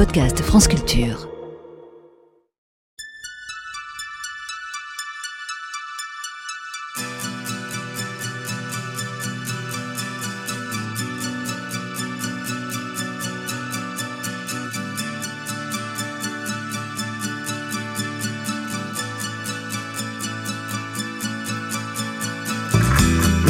[0.00, 1.28] podcast France Culture.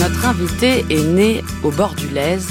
[0.00, 2.48] Notre invité est né au bord du Lèze,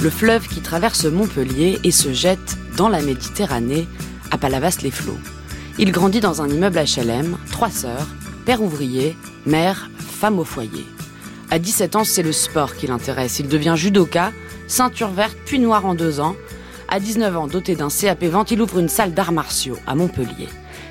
[0.00, 3.86] le fleuve qui traverse Montpellier et se jette dans la Méditerranée,
[4.30, 5.18] à Palavas-les-Flots.
[5.78, 8.06] Il grandit dans un immeuble HLM, trois sœurs,
[8.44, 9.16] père ouvrier,
[9.46, 10.84] mère, femme au foyer.
[11.50, 13.38] À 17 ans, c'est le sport qui l'intéresse.
[13.38, 14.32] Il devient judoka,
[14.68, 16.34] ceinture verte puis noire en deux ans.
[16.88, 20.48] À 19 ans, doté d'un CAP vente, il ouvre une salle d'arts martiaux à Montpellier.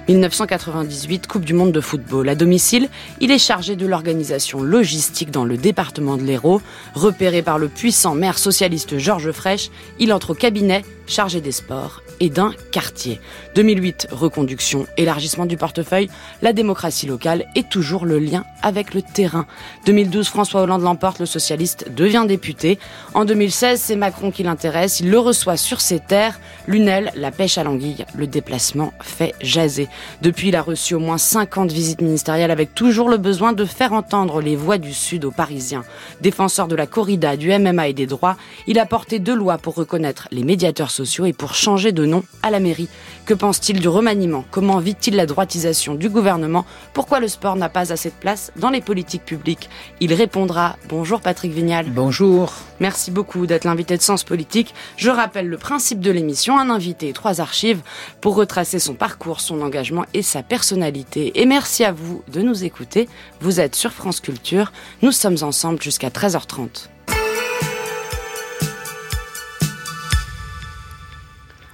[0.07, 2.27] 1998, Coupe du Monde de football.
[2.29, 2.89] À domicile,
[3.19, 6.61] il est chargé de l'organisation logistique dans le département de l'Hérault.
[6.95, 12.01] Repéré par le puissant maire socialiste Georges Frêche, il entre au cabinet chargé des sports
[12.21, 13.19] et d'un quartier.
[13.55, 16.09] 2008, reconduction, élargissement du portefeuille,
[16.41, 19.45] la démocratie locale est toujours le lien avec le terrain.
[19.85, 22.79] 2012, François Hollande l'emporte, le socialiste devient député.
[23.13, 26.39] En 2016, c'est Macron qui l'intéresse, il le reçoit sur ses terres.
[26.67, 29.89] Lunel, la pêche à l'anguille, le déplacement fait jaser.
[30.21, 33.91] Depuis, il a reçu au moins 50 visites ministérielles avec toujours le besoin de faire
[33.91, 35.83] entendre les voix du Sud aux Parisiens.
[36.21, 39.75] Défenseur de la corrida, du MMA et des droits, il a porté deux lois pour
[39.75, 42.87] reconnaître les médiateurs sociaux et pour changer de nom à la mairie.
[43.25, 44.45] Que pense-t-il du remaniement?
[44.51, 46.65] Comment vit-il la droitisation du gouvernement?
[46.93, 49.69] Pourquoi le sport n'a pas assez de place dans les politiques publiques?
[49.99, 50.77] Il répondra.
[50.89, 51.89] Bonjour Patrick Vignal.
[51.89, 52.53] Bonjour.
[52.79, 54.73] Merci beaucoup d'être l'invité de Sens Politique.
[54.97, 57.81] Je rappelle le principe de l'émission, un invité et trois archives
[58.21, 61.39] pour retracer son parcours, son engagement et sa personnalité.
[61.39, 63.07] Et merci à vous de nous écouter.
[63.39, 64.71] Vous êtes sur France Culture.
[65.01, 66.87] Nous sommes ensemble jusqu'à 13h30.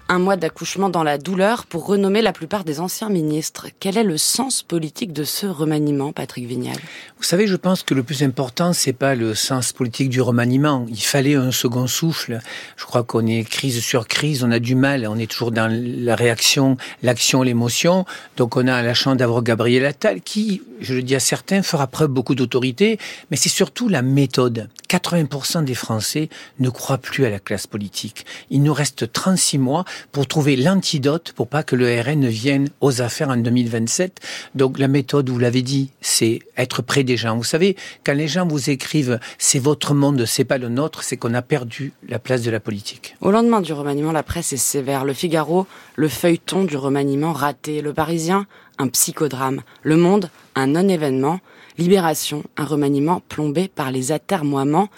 [0.09, 3.67] Un mois d'accouchement dans la douleur pour renommer la plupart des anciens ministres.
[3.79, 6.77] Quel est le sens politique de ce remaniement, Patrick Vignal?
[7.17, 10.85] Vous savez, je pense que le plus important, c'est pas le sens politique du remaniement.
[10.89, 12.39] Il fallait un second souffle.
[12.77, 15.69] Je crois qu'on est crise sur crise, on a du mal, on est toujours dans
[15.71, 18.05] la réaction, l'action, l'émotion.
[18.37, 21.87] Donc on a la chance d'avoir Gabriel Attal qui, je le dis à certains, fera
[21.87, 22.97] preuve beaucoup d'autorité,
[23.29, 24.69] mais c'est surtout la méthode.
[24.89, 26.29] 80% des Français
[26.59, 28.25] ne croient plus à la classe politique.
[28.49, 32.69] Il nous reste 36 mois pour trouver l'antidote pour pas que le RN ne vienne
[32.81, 34.19] aux affaires en 2027.
[34.55, 37.35] Donc la méthode, vous l'avez dit, c'est être près des gens.
[37.35, 41.17] Vous savez, quand les gens vous écrivent c'est votre monde, c'est pas le nôtre, c'est
[41.17, 43.15] qu'on a perdu la place de la politique.
[43.21, 45.05] Au lendemain du remaniement, la presse est sévère.
[45.05, 47.81] Le Figaro, le feuilleton du remaniement raté.
[47.81, 48.45] Le Parisien,
[48.77, 49.61] un psychodrame.
[49.83, 51.39] Le Monde, un non-événement.
[51.77, 54.89] Libération, un remaniement plombé par les atermoiements.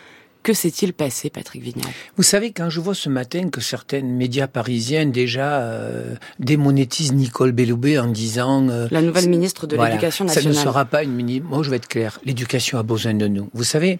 [0.41, 4.47] Que s'est-il passé, Patrick Vignal Vous savez, quand je vois ce matin que certains médias
[4.47, 8.69] parisiens déjà euh, démonétisent Nicole Belloubet en disant...
[8.69, 10.53] Euh, la nouvelle ministre de l'Éducation nationale.
[10.53, 11.45] Ça ne sera pas une ministre...
[11.49, 12.21] Moi, je vais être clair.
[12.23, 13.49] L'éducation a besoin de nous.
[13.53, 13.99] Vous savez,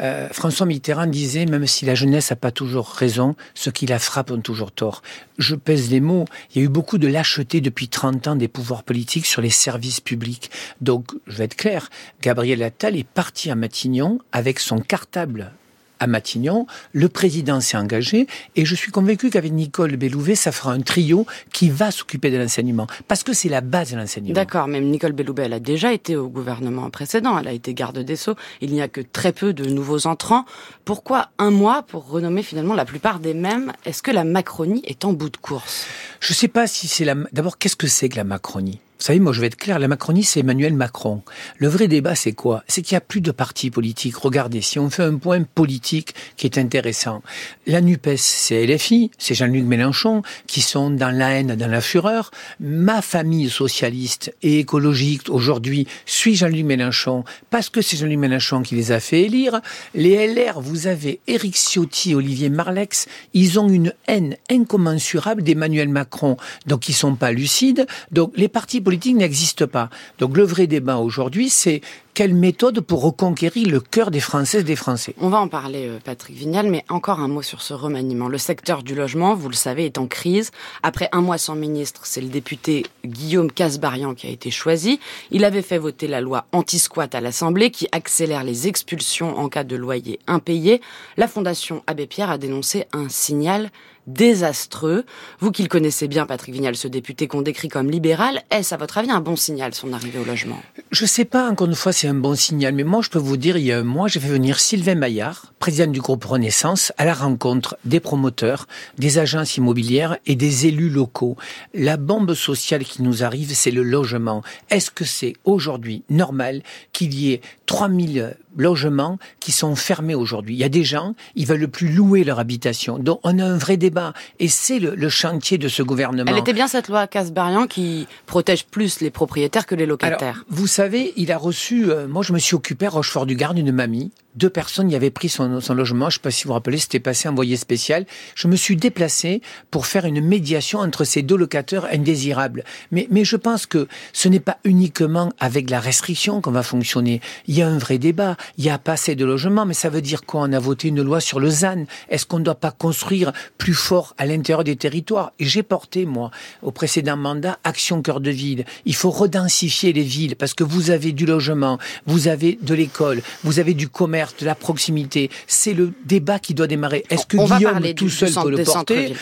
[0.00, 4.00] euh, François Mitterrand disait, même si la jeunesse n'a pas toujours raison, ceux qui la
[4.00, 5.02] frappent ont toujours tort.
[5.38, 6.24] Je pèse les mots.
[6.52, 9.50] Il y a eu beaucoup de lâcheté depuis 30 ans des pouvoirs politiques sur les
[9.50, 10.50] services publics.
[10.80, 11.90] Donc, je vais être clair.
[12.22, 15.52] Gabriel Attal est parti à Matignon avec son cartable
[16.00, 20.72] à Matignon, le président s'est engagé et je suis convaincu qu'avec Nicole Bellouvet, ça fera
[20.72, 22.86] un trio qui va s'occuper de l'enseignement.
[23.08, 24.34] Parce que c'est la base de l'enseignement.
[24.34, 27.98] D'accord, même Nicole Bellouvet, elle a déjà été au gouvernement précédent, elle a été garde
[27.98, 30.44] des Sceaux, il n'y a que très peu de nouveaux entrants.
[30.84, 33.72] Pourquoi un mois pour renommer finalement la plupart des mêmes?
[33.84, 35.86] Est-ce que la Macronie est en bout de course?
[36.20, 37.14] Je ne sais pas si c'est la...
[37.32, 38.80] D'abord, qu'est-ce que c'est que la Macronie?
[38.98, 41.22] Vous savez, moi je vais être clair, la Macronie c'est Emmanuel Macron.
[41.58, 42.64] Le vrai débat c'est quoi?
[42.66, 44.16] C'est qu'il n'y a plus de partis politiques.
[44.16, 47.22] Regardez, si on fait un point politique qui est intéressant,
[47.66, 52.30] la NUPES c'est LFI, c'est Jean-Luc Mélenchon, qui sont dans la haine, dans la fureur.
[52.58, 58.76] Ma famille socialiste et écologique aujourd'hui suit Jean-Luc Mélenchon parce que c'est Jean-Luc Mélenchon qui
[58.76, 59.60] les a fait élire.
[59.94, 66.38] Les LR, vous avez Éric Ciotti, Olivier Marlex, ils ont une haine incommensurable d'Emmanuel Macron,
[66.66, 67.86] donc ils sont pas lucides.
[68.10, 69.90] Donc les partis politique n'existe pas.
[70.20, 71.80] Donc le vrai débat aujourd'hui, c'est
[72.16, 75.14] quelle méthode pour reconquérir le cœur des Françaises et des Français?
[75.20, 78.28] On va en parler, euh, Patrick Vignal, mais encore un mot sur ce remaniement.
[78.28, 80.50] Le secteur du logement, vous le savez, est en crise.
[80.82, 84.98] Après un mois sans ministre, c'est le député Guillaume Casbarian qui a été choisi.
[85.30, 89.64] Il avait fait voter la loi anti-squat à l'Assemblée qui accélère les expulsions en cas
[89.64, 90.80] de loyer impayé.
[91.18, 93.70] La Fondation Abbé Pierre a dénoncé un signal
[94.06, 95.04] désastreux.
[95.40, 98.76] Vous qui le connaissez bien, Patrick Vignal, ce député qu'on décrit comme libéral, est-ce à
[98.76, 100.60] votre avis un bon signal son arrivée au logement?
[100.90, 102.74] Je sais pas, encore une fois, c'est un bon signal.
[102.74, 104.94] Mais moi, je peux vous dire, il y a un mois, j'ai fait venir Sylvain
[104.94, 108.66] Maillard, président du groupe Renaissance, à la rencontre des promoteurs,
[108.98, 111.36] des agences immobilières et des élus locaux.
[111.74, 114.42] La bombe sociale qui nous arrive, c'est le logement.
[114.70, 116.62] Est-ce que c'est aujourd'hui normal
[116.92, 120.54] qu'il y ait 3000 logements qui sont fermés aujourd'hui.
[120.54, 122.98] Il y a des gens, ils veulent plus louer leur habitation.
[122.98, 124.12] Donc on a un vrai débat.
[124.38, 126.30] Et c'est le, chantier de ce gouvernement.
[126.30, 130.44] Elle était bien cette loi Casbarian qui protège plus les propriétaires que les locataires.
[130.48, 134.10] vous savez, il a reçu, euh, moi je me suis occupé à Rochefort-du-Gard d'une mamie
[134.36, 136.10] deux personnes y avaient pris son, logement.
[136.10, 138.04] Je ne sais pas si vous vous rappelez, c'était passé envoyé spécial.
[138.34, 142.64] Je me suis déplacé pour faire une médiation entre ces deux locataires indésirables.
[142.90, 147.20] Mais, mais je pense que ce n'est pas uniquement avec la restriction qu'on va fonctionner.
[147.48, 148.36] Il y a un vrai débat.
[148.58, 150.42] Il y a pas assez de logements, mais ça veut dire quoi?
[150.42, 151.84] On a voté une loi sur le ZAN.
[152.08, 155.32] Est-ce qu'on ne doit pas construire plus fort à l'intérieur des territoires?
[155.38, 156.30] Et j'ai porté, moi,
[156.62, 158.64] au précédent mandat, Action Cœur de Ville.
[158.84, 163.22] Il faut redensifier les villes parce que vous avez du logement, vous avez de l'école,
[163.44, 165.30] vous avez du commerce, de la proximité.
[165.46, 167.04] C'est le débat qui doit démarrer.
[167.10, 169.14] Est-ce que Guillaume tout seul peut le porter?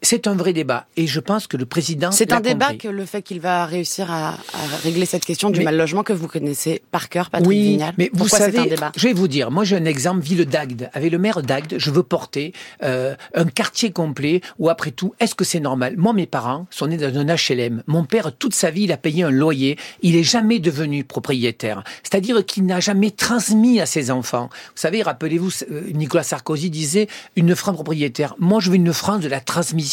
[0.00, 2.12] C'est un vrai débat et je pense que le président.
[2.12, 4.36] C'est un débat que le fait qu'il va réussir à,
[4.84, 7.94] régler cette question du mal logement que vous connaissez par cœur, Patrick oui, Vignal.
[7.98, 8.92] Mais vous savez, un débat?
[8.96, 10.88] je vais vous dire, moi j'ai un exemple, ville d'Agde.
[10.92, 12.52] Avec le maire d'Agde, je veux porter
[12.82, 15.94] euh, un quartier complet où après tout, est-ce que c'est normal?
[15.96, 17.82] Moi, mes parents sont nés dans un HLM.
[17.86, 19.76] Mon père, toute sa vie, il a payé un loyer.
[20.02, 21.82] Il est jamais devenu propriétaire.
[22.02, 24.48] C'est-à-dire qu'il n'a jamais transmis à ses enfants.
[24.52, 28.34] Vous savez, rappelez-vous, euh, Nicolas Sarkozy disait une France propriétaire.
[28.38, 29.87] Moi, je veux une France de la transmission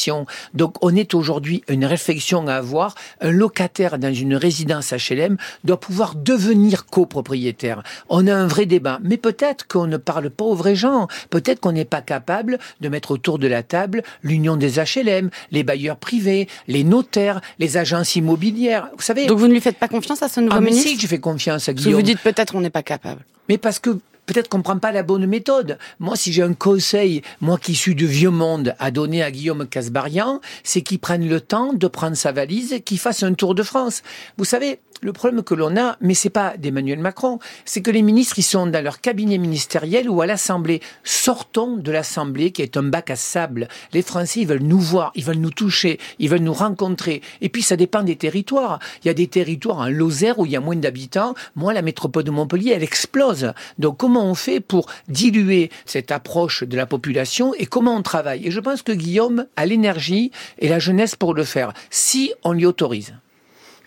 [0.54, 2.96] donc on est aujourd'hui une réflexion à avoir.
[3.22, 7.84] Un locataire dans une résidence HLM doit pouvoir devenir copropriétaire.
[8.10, 9.00] On a un vrai débat.
[9.04, 11.08] Mais peut-être qu'on ne parle pas aux vrais gens.
[11.30, 15.64] Peut-être qu'on n'est pas capable de mettre autour de la table l'union des HLM, les
[15.64, 18.90] bailleurs privés, les notaires, les agences immobilières.
[18.96, 19.26] Vous savez.
[19.28, 21.08] Donc vous ne lui faites pas confiance à ce nouveau ah, ministre mais si, je
[21.08, 21.92] fais confiance à Guillaume.
[21.92, 23.22] Si vous dites peut-être on n'est pas capable.
[23.50, 25.77] Mais parce que peut-être qu'on ne prend pas la bonne méthode.
[26.00, 29.68] Moi, si j'ai un conseil, moi qui suis du vieux monde, à donner à Guillaume
[29.68, 33.56] Casbarian, c'est qu'il prenne le temps de prendre sa valise et qu'il fasse un tour
[33.56, 34.01] de France.
[34.38, 38.02] Vous savez, le problème que l'on a, mais c'est pas d'Emmanuel Macron, c'est que les
[38.02, 40.82] ministres, ils sont dans leur cabinet ministériel ou à l'Assemblée.
[41.04, 43.68] Sortons de l'Assemblée qui est un bac à sable.
[43.94, 47.22] Les Français, ils veulent nous voir, ils veulent nous toucher, ils veulent nous rencontrer.
[47.42, 48.80] Et puis, ça dépend des territoires.
[49.04, 51.36] Il y a des territoires en Lozère où il y a moins d'habitants.
[51.56, 53.54] Moi, la métropole de Montpellier, elle explose.
[53.80, 58.48] Donc, comment on fait pour diluer cette approche de la population et comment on travaille?
[58.48, 62.54] Et je pense que Guillaume a l'énergie et la jeunesse pour le faire, si on
[62.54, 63.14] lui autorise.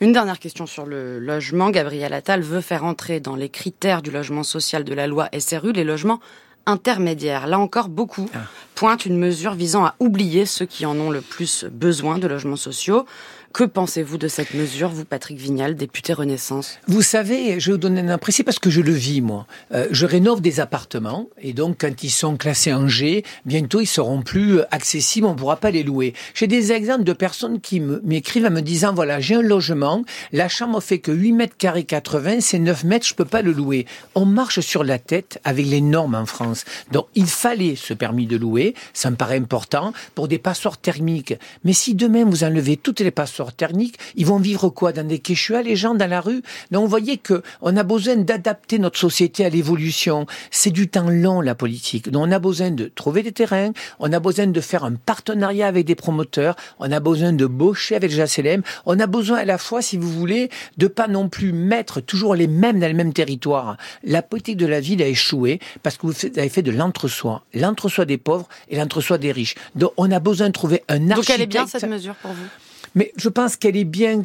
[0.00, 1.71] Une dernière question sur le logement.
[1.71, 5.73] Gabriel Attal veut faire entrer dans les critères du logement social de la loi SRU
[5.73, 6.21] les logements
[6.67, 7.49] intermédiaires.
[7.49, 8.43] Là encore, beaucoup ah.
[8.77, 12.55] pointent une mesure visant à oublier ceux qui en ont le plus besoin de logements
[12.55, 13.06] sociaux.
[13.53, 16.79] Que pensez-vous de cette mesure, vous, Patrick Vignal, député Renaissance?
[16.87, 19.47] Vous savez, je vais vous donner un précis parce que je le vis, moi.
[19.73, 23.87] Euh, je rénove des appartements et donc quand ils sont classés en G, bientôt ils
[23.87, 26.12] seront plus accessibles, on ne pourra pas les louer.
[26.35, 30.49] J'ai des exemples de personnes qui m'écrivent en me disant, voilà, j'ai un logement, la
[30.49, 33.87] chambre fait que 8 mètres carrés 80, c'est 9 mètres, je peux pas le louer.
[34.15, 36.65] On marche sur la tête avec les normes en France.
[36.93, 41.35] Donc il fallait ce permis de louer, ça me paraît important, pour des passoires thermiques.
[41.65, 45.19] Mais si demain vous enlevez toutes les passoires thermiques, ils vont vivre quoi Dans des
[45.19, 46.43] quechua, les gens dans la rue?
[46.70, 50.26] Donc vous voyez que on a besoin d'adapter notre société à l'évolution.
[50.50, 52.11] C'est du temps long la politique.
[52.11, 55.67] Donc on a besoin de trouver des terrains, on a besoin de faire un partenariat
[55.67, 59.59] avec des promoteurs, on a besoin de baucher avec HLM, on a besoin à la
[59.59, 63.12] fois, si vous voulez, de pas non plus mettre toujours les mêmes dans le même
[63.12, 63.76] territoire.
[64.04, 68.04] La politique de la ville a échoué parce que vous avez fait de l'entre-soi, l'entre-soi
[68.04, 69.54] des pauvres et l'entre-soi des riches.
[69.75, 71.16] Donc on a besoin de trouver un architecte.
[71.16, 72.68] Donc elle est bien cette mesure pour vous?
[72.95, 74.23] Mais je pense qu'elle est bien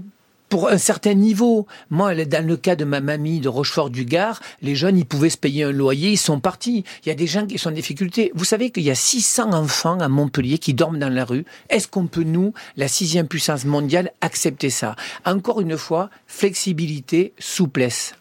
[0.53, 1.65] pour un certain niveau.
[1.89, 5.63] Moi, dans le cas de ma mamie de Rochefort-du-Gard, les jeunes, ils pouvaient se payer
[5.63, 6.84] un loyer, ils sont partis.
[7.03, 8.32] Il y a des gens qui sont en difficulté.
[8.36, 11.46] Vous savez qu'il y a 600 enfants à Montpellier qui dorment dans la rue.
[11.70, 14.96] Est-ce qu'on peut, nous, la sixième puissance mondiale, accepter ça?
[15.25, 18.13] Encore une fois, flexibilité, souplesse.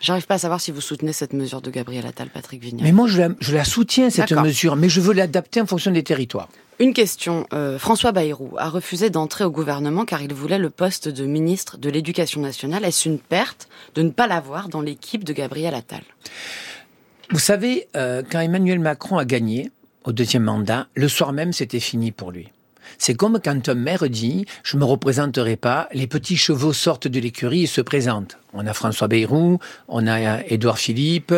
[0.00, 2.82] J'arrive pas à savoir si vous soutenez cette mesure de Gabriel Attal, Patrick Vignon.
[2.82, 5.90] Mais moi, je la, je la soutiens, cette mesure, mais je veux l'adapter en fonction
[5.90, 6.48] des territoires.
[6.80, 7.46] Une question.
[7.52, 11.76] Euh, François Bayrou a refusé d'entrer au gouvernement car il voulait le poste de ministre
[11.76, 12.84] de l'Éducation nationale.
[12.84, 16.02] Est-ce une perte de ne pas l'avoir dans l'équipe de Gabriel Attal?
[17.30, 19.72] Vous savez, euh, quand Emmanuel Macron a gagné
[20.04, 22.48] au deuxième mandat, le soir même, c'était fini pour lui.
[22.96, 27.20] C'est comme quand un maire dit «je me représenterai pas», les petits chevaux sortent de
[27.20, 28.38] l'écurie et se présentent.
[28.54, 31.34] On a François Bayrou, on a Édouard Philippe,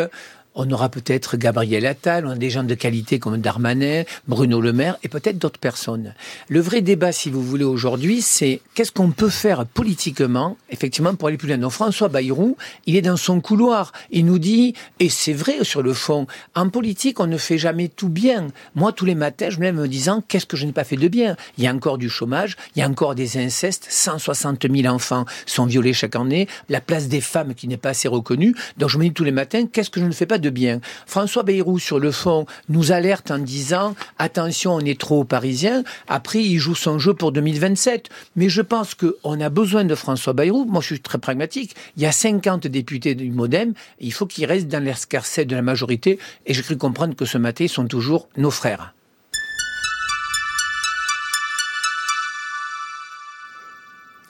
[0.55, 4.73] on aura peut-être Gabriel Attal, on a des gens de qualité comme Darmanin, Bruno Le
[4.73, 6.15] Maire et peut-être d'autres personnes.
[6.49, 11.29] Le vrai débat, si vous voulez, aujourd'hui, c'est qu'est-ce qu'on peut faire politiquement, effectivement, pour
[11.29, 11.59] aller plus loin.
[11.59, 13.93] Donc François Bayrou, il est dans son couloir.
[14.11, 17.89] Il nous dit, et c'est vrai sur le fond, en politique, on ne fait jamais
[17.89, 18.49] tout bien.
[18.75, 20.97] Moi, tous les matins, je me lève me disant, qu'est-ce que je n'ai pas fait
[20.97, 21.37] de bien?
[21.59, 25.25] Il y a encore du chômage, il y a encore des incestes, 160 000 enfants
[25.47, 28.55] sont violés chaque année, la place des femmes qui n'est pas assez reconnue.
[28.79, 30.81] Donc je me dis tous les matins, qu'est-ce que je ne fais pas bien.
[31.07, 35.85] François Bayrou, sur le fond, nous alerte en disant attention, on est trop parisien.
[36.09, 38.09] Après, il joue son jeu pour 2027.
[38.37, 40.65] Mais je pense qu'on a besoin de François Bayrou.
[40.65, 41.75] Moi, je suis très pragmatique.
[41.97, 43.75] Il y a 50 députés du Modem.
[44.01, 46.19] Il faut qu'ils restent dans l'escarcelle de la majorité.
[46.47, 48.95] Et j'ai cru comprendre que ce matin, ils sont toujours nos frères.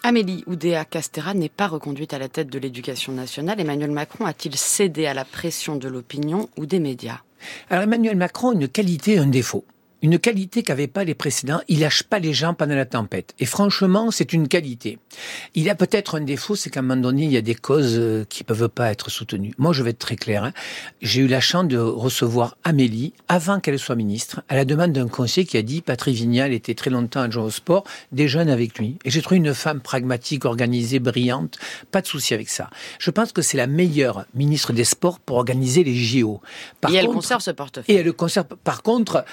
[0.02, 3.60] Amélie Oudéa Castera n'est pas reconduite à la tête de l'éducation nationale.
[3.60, 7.20] Emmanuel Macron a-t-il cédé à la pression de l'opinion ou des médias?
[7.68, 9.64] Alors Emmanuel Macron une qualité et un défaut
[10.02, 11.60] une qualité qu'avaient pas les précédents.
[11.68, 13.34] Il lâche pas les gens pendant la tempête.
[13.38, 14.98] Et franchement, c'est une qualité.
[15.54, 17.98] Il a peut-être un défaut, c'est qu'à un moment donné, il y a des causes
[17.98, 19.52] euh, qui peuvent pas être soutenues.
[19.58, 20.44] Moi, je vais être très clair.
[20.44, 20.52] Hein.
[21.02, 25.08] J'ai eu la chance de recevoir Amélie avant qu'elle soit ministre, à la demande d'un
[25.08, 28.78] conseiller qui a dit Patrick Vignal était très longtemps adjoint au sport, des jeunes avec
[28.78, 28.98] lui.
[29.04, 31.58] Et j'ai trouvé une femme pragmatique, organisée, brillante.
[31.90, 32.70] Pas de souci avec ça.
[32.98, 36.40] Je pense que c'est la meilleure ministre des Sports pour organiser les JO.
[36.80, 37.94] Par et elle conserve ce portefeuille.
[37.94, 38.46] Et elle conserve.
[38.64, 39.24] Par contre,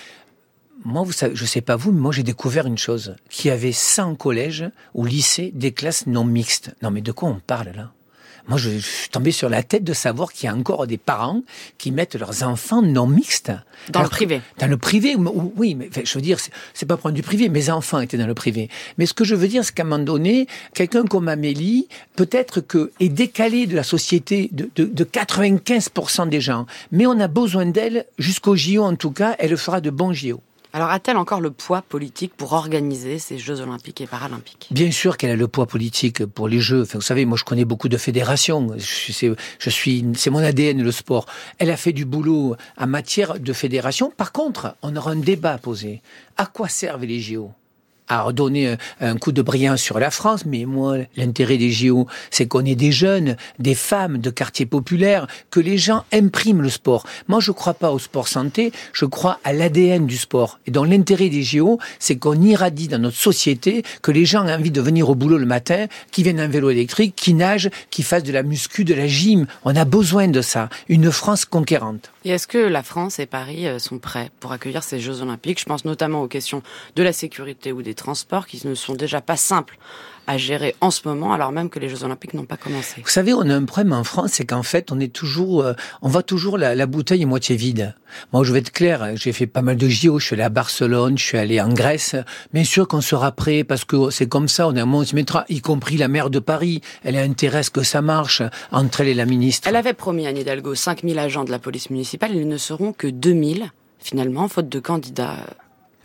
[0.85, 3.51] moi, vous savez, je sais pas vous, mais moi j'ai découvert une chose, qu'il y
[3.51, 6.75] avait 100 collèges ou lycées des classes non mixtes.
[6.81, 7.91] Non mais de quoi on parle là?
[8.47, 11.41] Moi, je, suis tombé sur la tête de savoir qu'il y a encore des parents
[11.77, 13.51] qui mettent leurs enfants non mixtes.
[13.89, 14.41] Dans le privé.
[14.57, 16.39] Dans le privé, oui, mais je veux dire,
[16.73, 17.49] c'est pas prendre du privé.
[17.49, 18.69] Mes enfants étaient dans le privé.
[18.97, 22.61] Mais ce que je veux dire, c'est qu'à un moment donné, quelqu'un comme Amélie, peut-être
[22.61, 26.67] que est décalé de la société de, de, de 95% des gens.
[26.93, 29.35] Mais on a besoin d'elle jusqu'au JO, en tout cas.
[29.39, 30.41] Elle fera de bons JO.
[30.73, 34.67] Alors a-t-elle encore le poids politique pour organiser ces Jeux olympiques et paralympiques?
[34.71, 36.83] Bien sûr qu'elle a le poids politique pour les Jeux.
[36.93, 38.69] Vous savez, moi je connais beaucoup de fédérations.
[38.77, 41.25] Je, suis, c'est mon ADN le sport.
[41.57, 44.11] Elle a fait du boulot en matière de fédération.
[44.15, 46.01] Par contre, on aura un débat à poser.
[46.35, 47.51] À quoi servent les JO
[48.07, 52.47] à redonner un, coup de brillant sur la France, mais moi, l'intérêt des JO, c'est
[52.47, 57.05] qu'on ait des jeunes, des femmes de quartiers populaires, que les gens impriment le sport.
[57.27, 60.59] Moi, je ne crois pas au sport santé, je crois à l'ADN du sport.
[60.65, 64.53] Et donc, l'intérêt des JO, c'est qu'on irradie dans notre société que les gens aient
[64.53, 68.03] envie de venir au boulot le matin, qui viennent en vélo électrique, qui nagent, qui
[68.03, 69.47] fassent de la muscu, de la gym.
[69.65, 70.69] On a besoin de ça.
[70.89, 72.11] Une France conquérante.
[72.25, 75.59] Et est-ce que la France et Paris euh, sont prêts pour accueillir ces Jeux Olympiques?
[75.59, 76.61] Je pense notamment aux questions
[76.95, 79.77] de la sécurité ou des transports qui ne sont déjà pas simples
[80.27, 83.01] à gérer en ce moment, alors même que les Jeux Olympiques n'ont pas commencé.
[83.01, 85.73] Vous savez, on a un problème en France, c'est qu'en fait, on est toujours, euh,
[86.01, 87.95] on voit toujours la, bouteille moitié vide.
[88.33, 90.49] Moi, je vais être clair, j'ai fait pas mal de JO, je suis allé à
[90.49, 92.15] Barcelone, je suis allé en Grèce.
[92.53, 95.15] Bien sûr qu'on sera prêt, parce que c'est comme ça, on est un monde qui
[95.15, 96.81] mettra, y compris la maire de Paris.
[97.03, 99.67] Elle a intérêt à ce que ça marche, entre elle et la ministre.
[99.69, 103.07] Elle avait promis, Anne Hidalgo, 5000 agents de la police municipale, ils ne seront que
[103.07, 105.37] 2000, finalement, faute de candidats.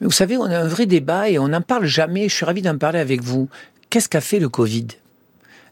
[0.02, 2.28] Vous savez, on a un vrai débat et on n'en parle jamais.
[2.28, 3.48] Je suis ravi d'en parler avec vous.
[3.88, 4.88] Qu'est-ce qu'a fait le Covid?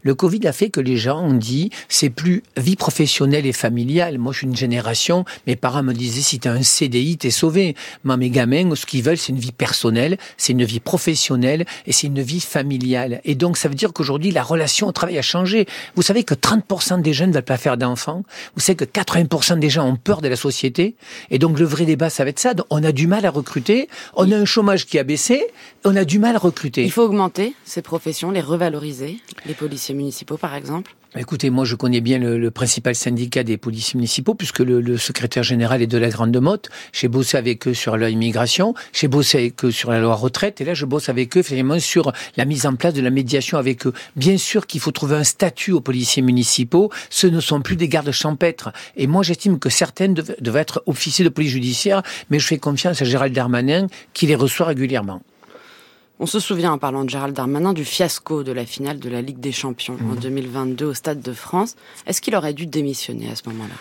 [0.03, 4.19] Le Covid a fait que les gens ont dit c'est plus vie professionnelle et familiale.
[4.19, 7.75] Moi, je suis une génération, mes parents me disaient si t'as un CDI, t'es sauvé.
[8.05, 11.93] Moi, mes gamins, ce qu'ils veulent, c'est une vie personnelle, c'est une vie professionnelle et
[11.93, 13.21] c'est une vie familiale.
[13.25, 15.67] Et donc, ça veut dire qu'aujourd'hui, la relation au travail a changé.
[15.97, 18.25] Vous savez que 30% des jeunes ne veulent pas faire d'enfants.
[18.55, 20.95] Vous savez que 80% des gens ont peur de la société.
[21.31, 22.53] Et donc, le vrai débat, ça va être ça.
[22.71, 23.89] on a du mal à recruter.
[24.15, 25.47] On a un chômage qui a baissé.
[25.85, 26.85] On a du mal à recruter.
[26.85, 31.75] Il faut augmenter ces professions, les revaloriser, les policiers municipaux, par exemple Écoutez, moi je
[31.75, 36.09] connais bien le, principal syndicat des policiers municipaux puisque le, secrétaire général est de la
[36.09, 36.69] Grande Motte.
[36.93, 40.65] J'ai bossé avec eux sur l'immigration, j'ai bossé avec eux sur la loi retraite et
[40.65, 43.89] là je bosse avec eux finalement sur la mise en place de la médiation avec
[43.89, 43.93] eux.
[44.15, 46.93] Bien sûr qu'il faut trouver un statut aux policiers municipaux.
[47.11, 48.73] Ce ne sont plus des gardes champêtres.
[48.97, 53.03] Et moi j'estime que certaines devraient être officiers de police judiciaire, mais je fais confiance
[53.03, 55.23] à Gérald Darmanin qui les reçoit régulièrement.
[56.23, 59.23] On se souvient, en parlant de Gérald Darmanin, du fiasco de la finale de la
[59.23, 60.89] Ligue des Champions en 2022 mmh.
[60.89, 61.77] au Stade de France.
[62.07, 63.75] Est-ce qu'il aurait dû démissionner à ce moment-là?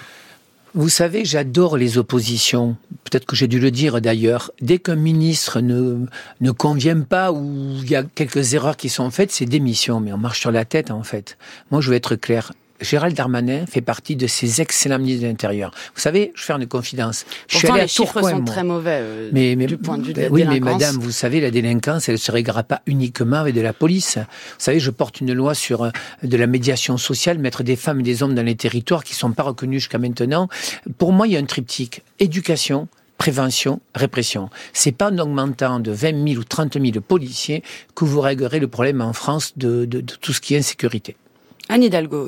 [0.73, 2.77] Vous savez, j'adore les oppositions.
[3.03, 4.51] Peut-être que j'ai dû le dire d'ailleurs.
[4.61, 6.05] Dès qu'un ministre ne,
[6.39, 9.99] ne convient pas ou il y a quelques erreurs qui sont faites, c'est démission.
[9.99, 11.37] Mais on marche sur la tête, en fait.
[11.71, 12.53] Moi, je veux être clair.
[12.81, 15.71] Gérald Darmanin fait partie de ces excellents ministres de l'Intérieur.
[15.95, 17.25] Vous savez, je vais faire une confidence.
[17.47, 20.21] je suis allé les chiffres sont très mauvais euh, mais, du point de vue de
[20.21, 23.55] la Oui, mais madame, vous savez, la délinquance, elle ne se réglera pas uniquement avec
[23.55, 24.17] de la police.
[24.17, 24.23] Vous
[24.57, 25.89] savez, je porte une loi sur euh,
[26.23, 29.17] de la médiation sociale, mettre des femmes et des hommes dans les territoires qui ne
[29.17, 30.47] sont pas reconnus jusqu'à maintenant.
[30.97, 32.03] Pour moi, il y a un triptyque.
[32.19, 34.49] Éducation, prévention, répression.
[34.73, 38.67] C'est pas en augmentant de 20 000 ou 30 000 policiers que vous réglerez le
[38.67, 41.15] problème en France de, de, de tout ce qui est insécurité.
[41.71, 42.27] Anne Hidalgo,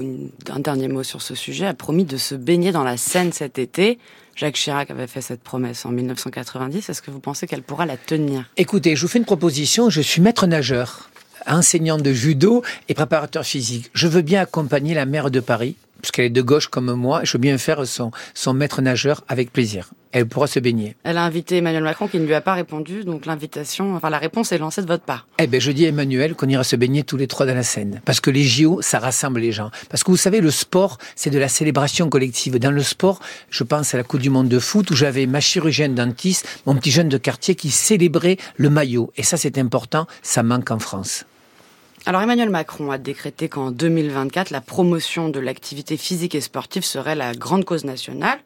[0.53, 3.57] un dernier mot sur ce sujet, a promis de se baigner dans la Seine cet
[3.57, 3.97] été.
[4.35, 6.87] Jacques Chirac avait fait cette promesse en 1990.
[6.87, 8.45] Est-ce que vous pensez qu'elle pourra la tenir?
[8.57, 9.89] Écoutez, je vous fais une proposition.
[9.89, 11.09] Je suis maître nageur,
[11.47, 13.89] enseignant de judo et préparateur physique.
[13.95, 17.33] Je veux bien accompagner la maire de Paris puisqu'elle est de gauche comme moi, je
[17.33, 19.89] veux bien faire son, son maître nageur avec plaisir.
[20.13, 20.95] Elle pourra se baigner.
[21.03, 24.17] Elle a invité Emmanuel Macron qui ne lui a pas répondu, donc l'invitation, enfin la
[24.17, 25.25] réponse est lancée de votre part.
[25.39, 27.63] Eh ben, je dis à Emmanuel qu'on ira se baigner tous les trois dans la
[27.63, 28.01] Seine.
[28.03, 29.71] Parce que les JO, ça rassemble les gens.
[29.89, 32.59] Parce que vous savez, le sport, c'est de la célébration collective.
[32.59, 35.39] Dans le sport, je pense à la Coupe du Monde de foot où j'avais ma
[35.39, 39.11] chirurgienne dentiste, mon petit jeune de quartier qui célébrait le maillot.
[39.15, 40.07] Et ça, c'est important.
[40.21, 41.25] Ça manque en France.
[42.07, 47.15] Alors Emmanuel Macron a décrété qu'en 2024, la promotion de l'activité physique et sportive serait
[47.15, 48.39] la grande cause nationale.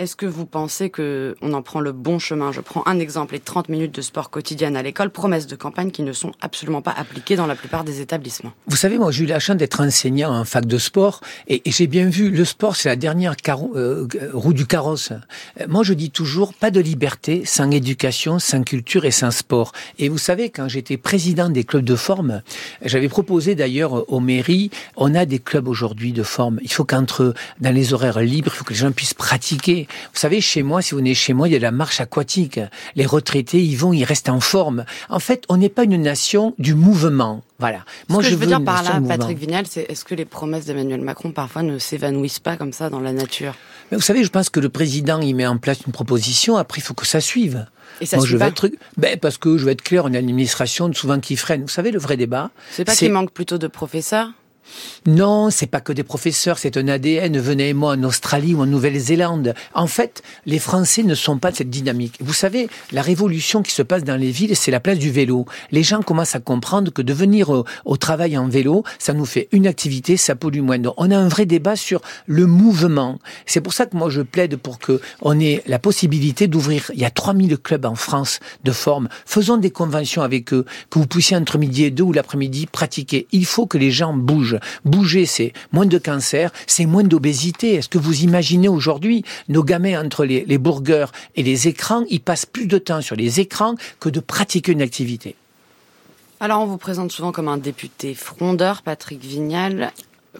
[0.00, 2.50] Est-ce que vous pensez que on en prend le bon chemin?
[2.50, 5.92] Je prends un exemple, les 30 minutes de sport quotidien à l'école, promesses de campagne
[5.92, 8.52] qui ne sont absolument pas appliquées dans la plupart des établissements.
[8.66, 11.86] Vous savez, moi j'ai eu la chance d'être enseignant en fac de sport et, j'ai
[11.86, 15.12] bien vu, le sport c'est la dernière euh, roue du carrosse.
[15.60, 19.70] Euh, moi je dis toujours, pas de liberté sans éducation, sans culture et sans sport.
[20.00, 22.42] Et vous savez, quand j'étais président des clubs de forme,
[22.82, 26.58] j'avais proposé d'ailleurs aux mairies, on a des clubs aujourd'hui de forme.
[26.62, 30.18] Il faut qu'entre, dans les horaires libres, il faut que les gens puissent pratiquer vous
[30.18, 32.60] savez, chez moi, si vous venez chez moi, il y a la marche aquatique.
[32.96, 34.84] Les retraités, ils vont, ils restent en forme.
[35.08, 37.42] En fait, on n'est pas une nation du mouvement.
[37.58, 37.84] Voilà.
[38.08, 40.66] Moi, Ce que je, veux, dire par là, Patrick Vignal, c'est est-ce que les promesses
[40.66, 43.54] d'Emmanuel Macron parfois ne s'évanouissent pas comme ça dans la nature?
[43.90, 46.56] Mais vous savez, je pense que le président, il met en place une proposition.
[46.56, 47.66] Après, il faut que ça suive.
[48.00, 50.10] Et ça Moi, je vais être ben, parce que je vais être clair, on a
[50.10, 51.62] une administration souvent qui freine.
[51.62, 52.50] Vous savez, le vrai débat.
[52.70, 54.30] C'est pas qu'il manque plutôt de professeurs?
[55.06, 57.38] Non, c'est pas que des professeurs, c'est un ADN.
[57.38, 59.54] Venez moi en Australie ou en Nouvelle-Zélande.
[59.74, 62.16] En fait, les Français ne sont pas de cette dynamique.
[62.20, 65.46] Vous savez, la révolution qui se passe dans les villes, c'est la place du vélo.
[65.70, 67.50] Les gens commencent à comprendre que de venir
[67.84, 70.78] au, travail en vélo, ça nous fait une activité, ça pollue moins.
[70.78, 73.18] Donc, on a un vrai débat sur le mouvement.
[73.46, 76.90] C'est pour ça que moi je plaide pour que on ait la possibilité d'ouvrir.
[76.94, 79.08] Il y a 3000 clubs en France de forme.
[79.26, 83.26] Faisons des conventions avec eux, que vous puissiez entre midi et deux ou l'après-midi pratiquer.
[83.32, 84.53] Il faut que les gens bougent.
[84.84, 87.74] Bouger, c'est moins de cancer, c'est moins d'obésité.
[87.74, 92.20] Est-ce que vous imaginez aujourd'hui nos gamins entre les, les burgers et les écrans, ils
[92.20, 95.36] passent plus de temps sur les écrans que de pratiquer une activité?
[96.40, 99.92] Alors, on vous présente souvent comme un député frondeur, Patrick Vignal.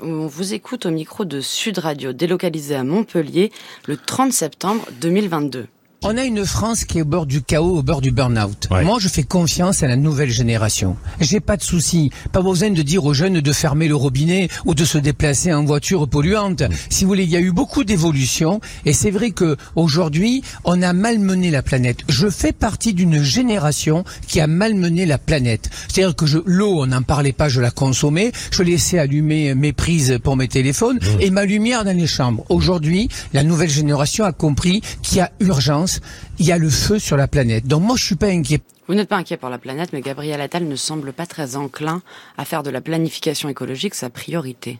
[0.03, 3.53] On vous écoute au micro de Sud Radio, délocalisé à Montpellier
[3.87, 5.66] le 30 septembre 2022.
[6.06, 8.68] On a une France qui est au bord du chaos, au bord du burn-out.
[8.70, 10.98] Moi, je fais confiance à la nouvelle génération.
[11.18, 12.10] J'ai pas de souci.
[12.30, 15.64] Pas besoin de dire aux jeunes de fermer le robinet ou de se déplacer en
[15.64, 16.62] voiture polluante.
[16.90, 20.82] Si vous voulez, il y a eu beaucoup d'évolutions et c'est vrai que aujourd'hui, on
[20.82, 22.00] a malmené la planète.
[22.10, 25.70] Je fais partie d'une génération qui a malmené la planète.
[25.88, 28.30] C'est-à-dire que l'eau, on n'en parlait pas, je la consommais.
[28.50, 32.44] Je laissais allumer mes prises pour mes téléphones et ma lumière dans les chambres.
[32.50, 35.93] Aujourd'hui, la nouvelle génération a compris qu'il y a urgence
[36.38, 37.66] il y a le feu sur la planète.
[37.66, 38.61] Donc moi, je suis pas inquiet.
[38.87, 42.02] Vous n'êtes pas inquiet pour la planète, mais Gabriel Attal ne semble pas très enclin
[42.37, 44.78] à faire de la planification écologique sa priorité.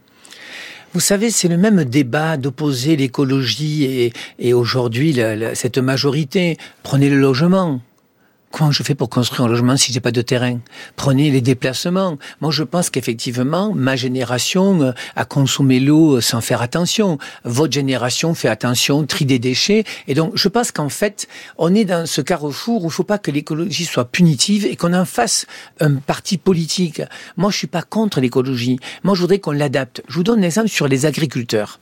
[0.93, 5.19] Vous savez, c'est le même débat d'opposer l'écologie et, et aujourd'hui
[5.55, 6.57] cette majorité.
[6.83, 7.81] Prenez le logement.
[8.57, 10.61] Comment je fais pour construire un logement si j'ai pas de terrain?
[10.95, 12.19] Prenez les déplacements.
[12.41, 17.19] Moi, je pense qu'effectivement, ma génération euh, a consommé l'eau sans faire attention.
[17.43, 19.83] Votre génération fait attention, trie des déchets.
[20.07, 21.27] Et donc, je pense qu'en fait,
[21.59, 24.95] on est dans ce carrefour où il faut pas que l'écologie soit punitive et qu'on
[24.95, 25.47] en fasse
[25.81, 27.03] un parti politique.
[27.37, 28.79] Moi, je suis pas contre l'écologie.
[29.03, 30.05] Moi, je voudrais qu'on l'adapte.
[30.07, 31.81] Je vous donne un exemple sur les agriculteurs.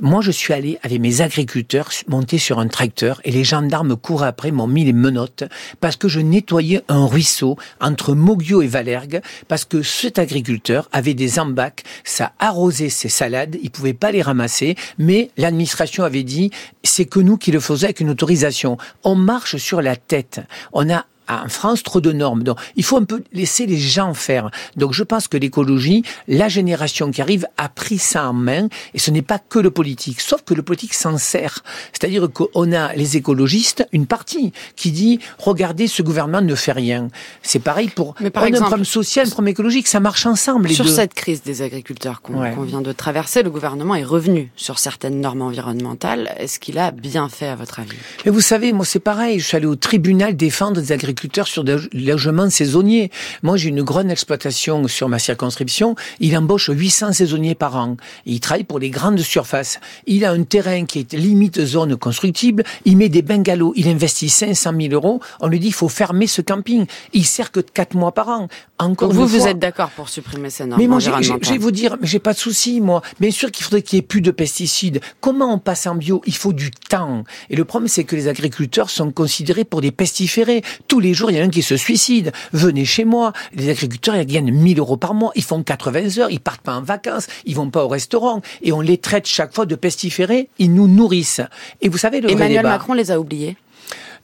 [0.00, 4.24] Moi, je suis allé avec mes agriculteurs monter sur un tracteur et les gendarmes courent
[4.24, 5.44] après, m'ont mis les menottes
[5.80, 11.14] parce que je nettoyais un ruisseau entre Moguio et Valergue parce que cet agriculteur avait
[11.14, 16.50] des embacs, ça arrosait ses salades, il pouvait pas les ramasser, mais l'administration avait dit
[16.82, 18.78] c'est que nous qui le faisions avec une autorisation.
[19.04, 20.40] On marche sur la tête.
[20.72, 22.42] On a en France trop de normes.
[22.42, 24.50] Donc, il faut un peu laisser les gens faire.
[24.76, 28.98] Donc, je pense que l'écologie, la génération qui arrive a pris ça en main, et
[28.98, 30.20] ce n'est pas que le politique.
[30.20, 31.62] Sauf que le politique s'en sert.
[31.92, 37.08] C'est-à-dire qu'on a les écologistes, une partie, qui dit, regardez, ce gouvernement ne fait rien.
[37.42, 40.68] C'est pareil pour Mais par exemple, un problème social, un problème écologique, ça marche ensemble.
[40.68, 40.90] Les Sur deux.
[40.90, 42.52] cette crise des agriculteurs qu'on Ouais.
[42.54, 46.32] qu'on vient de traverser, le gouvernement est revenu sur certaines normes environnementales.
[46.38, 47.96] Est-ce qu'il a bien fait, à votre avis?
[48.24, 51.64] Mais vous savez, moi c'est pareil, je suis allé au tribunal défendre des agriculteurs sur
[51.64, 53.10] des logements saisonniers.
[53.42, 57.96] Moi j'ai une grande exploitation sur ma circonscription, il embauche 800 saisonniers par an.
[58.26, 59.80] Et il travaille pour les grandes surfaces.
[60.06, 64.28] Il a un terrain qui est limite zone constructible, il met des bungalows, il investit
[64.28, 66.86] 500 000 euros, on lui dit il faut fermer ce camping.
[67.12, 68.48] Il sert que 4 mois par an.
[68.78, 71.10] Encore Donc vous, une vous fois, êtes d'accord pour supprimer ces normes mais moi, je
[71.50, 73.02] vais vous dire, j'ai pas de souci, moi.
[73.18, 75.00] Bien sûr qu'il faudrait qu'il y ait plus de pesticides.
[75.20, 76.22] Comment on passe en bio?
[76.26, 77.24] Il faut du temps.
[77.50, 80.62] Et le problème, c'est que les agriculteurs sont considérés pour des pestiférés.
[80.86, 82.32] Tous les jours, il y en a un qui se suicide.
[82.52, 83.32] Venez chez moi.
[83.54, 85.32] Les agriculteurs, ils gagnent 1000 euros par mois.
[85.34, 86.30] Ils font 80 heures.
[86.30, 87.26] Ils partent pas en vacances.
[87.44, 88.40] Ils vont pas au restaurant.
[88.62, 90.48] Et on les traite chaque fois de pestiférés.
[90.58, 91.40] Ils nous nourrissent.
[91.80, 93.56] Et vous savez, le vrai Emmanuel débat- Macron les a oubliés.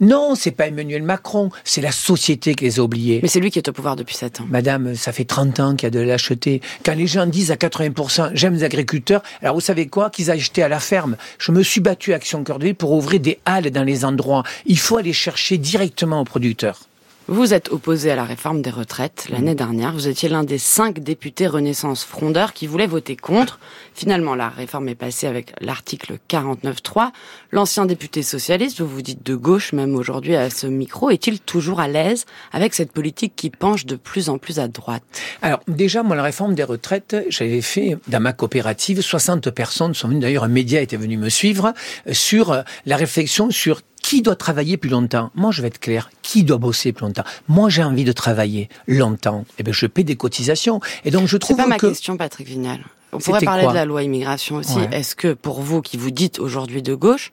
[0.01, 1.51] Non, c'est pas Emmanuel Macron.
[1.65, 3.21] C'est la société qui les a oubliés.
[3.23, 4.47] Mais c'est lui qui est au pouvoir depuis 7 ans.
[4.49, 6.61] Madame, ça fait 30 ans qu'il y a de la lâcheté.
[6.85, 10.11] Quand les gens disent à 80% j'aime les agriculteurs, alors vous savez quoi?
[10.11, 11.17] Qu'ils aillent acheter à la ferme.
[11.39, 14.05] Je me suis battu à Action Cœur de Ville pour ouvrir des halles dans les
[14.05, 14.43] endroits.
[14.67, 16.81] Il faut aller chercher directement aux producteurs.
[17.27, 19.95] Vous êtes opposé à la réforme des retraites l'année dernière.
[19.95, 23.59] Vous étiez l'un des cinq députés Renaissance frondeurs qui voulaient voter contre.
[23.95, 27.13] Finalement, la réforme est passée avec l'article 49.3.
[27.51, 31.81] L'ancien député socialiste, vous vous dites de gauche même aujourd'hui à ce micro, est-il toujours
[31.81, 35.03] à l'aise avec cette politique qui penche de plus en plus à droite?
[35.41, 40.09] Alors déjà, moi, la réforme des retraites, j'avais fait dans ma coopérative, 60 personnes sont
[40.09, 41.73] venues, d'ailleurs un média était venu me suivre,
[42.13, 45.31] sur la réflexion sur qui doit travailler plus longtemps?
[45.35, 46.11] Moi, je vais être clair.
[46.21, 47.25] Qui doit bosser plus longtemps?
[47.49, 49.47] Moi, j'ai envie de travailler longtemps.
[49.59, 50.81] Eh bien, je paie des cotisations.
[51.07, 51.87] Et donc, je C'est trouve pas ma que...
[51.87, 52.81] question, Patrick Vignal.
[53.15, 54.77] On pourrait parler de la loi immigration aussi.
[54.77, 54.91] Ouais.
[54.93, 57.33] Est-ce que pour vous qui vous dites aujourd'hui de gauche,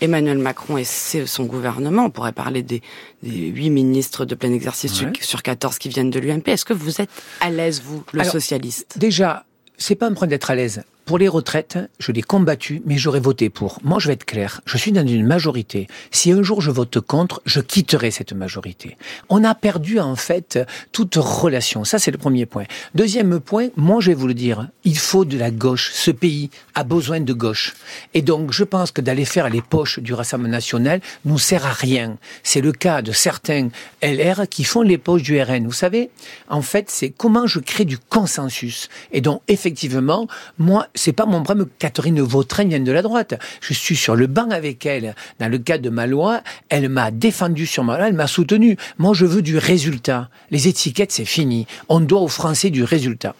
[0.00, 2.82] Emmanuel Macron et c'est son gouvernement, on pourrait parler des,
[3.22, 5.12] huit ministres de plein exercice sur- Ouais.
[5.20, 8.32] sur 14 qui viennent de l'UMP, est-ce que vous êtes à l'aise, vous, le Alors,
[8.32, 8.94] socialiste?
[8.98, 9.44] Déjà,
[9.78, 10.82] c'est pas un problème d'être à l'aise.
[11.10, 13.80] Pour les retraites, je l'ai combattu, mais j'aurais voté pour.
[13.82, 14.60] Moi, je vais être clair.
[14.64, 15.88] Je suis dans une majorité.
[16.12, 18.96] Si un jour je vote contre, je quitterai cette majorité.
[19.28, 20.60] On a perdu, en fait,
[20.92, 21.82] toute relation.
[21.82, 22.62] Ça, c'est le premier point.
[22.94, 24.68] Deuxième point, moi, je vais vous le dire.
[24.84, 25.90] Il faut de la gauche.
[25.92, 27.74] Ce pays a besoin de gauche.
[28.14, 31.72] Et donc, je pense que d'aller faire les poches du Rassemblement national nous sert à
[31.72, 32.18] rien.
[32.44, 33.70] C'est le cas de certains
[34.00, 35.66] LR qui font les poches du RN.
[35.66, 36.10] Vous savez,
[36.48, 38.88] en fait, c'est comment je crée du consensus.
[39.10, 43.34] Et donc, effectivement, moi, c'est pas mon problème que Catherine Vautrin vienne de la droite.
[43.62, 45.14] Je suis sur le banc avec elle.
[45.38, 48.76] Dans le cadre de ma loi, elle m'a défendu sur ma loi, elle m'a soutenu.
[48.98, 50.28] Moi, je veux du résultat.
[50.50, 51.66] Les étiquettes, c'est fini.
[51.88, 53.34] On doit aux Français du résultat.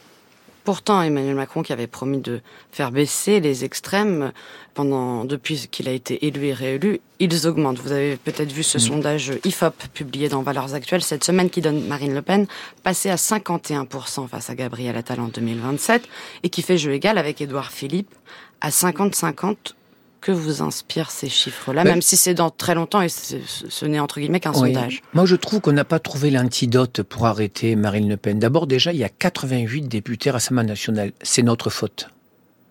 [0.65, 4.33] Pourtant, Emmanuel Macron, qui avait promis de faire baisser les extrêmes
[4.75, 7.79] pendant depuis qu'il a été élu et réélu, ils augmentent.
[7.79, 11.87] Vous avez peut-être vu ce sondage IFOP publié dans Valeurs Actuelles cette semaine qui donne
[11.87, 12.47] Marine Le Pen
[12.83, 16.07] passer à 51% face à Gabriel Attal en 2027
[16.43, 18.15] et qui fait jeu égal avec Édouard Philippe
[18.61, 19.75] à 50-50.
[20.21, 24.01] Que vous inspirent ces chiffres-là, Ben- même si c'est dans très longtemps et ce n'est
[24.01, 24.75] entre guillemets qu'un Oui.
[24.75, 28.39] sondage Moi, je trouve qu'on n'a pas trouvé l'antidote pour arrêter Marine Le Pen.
[28.39, 31.13] D'abord, déjà, il y a 88 députés Rassemblement national.
[31.23, 32.11] C'est notre faute.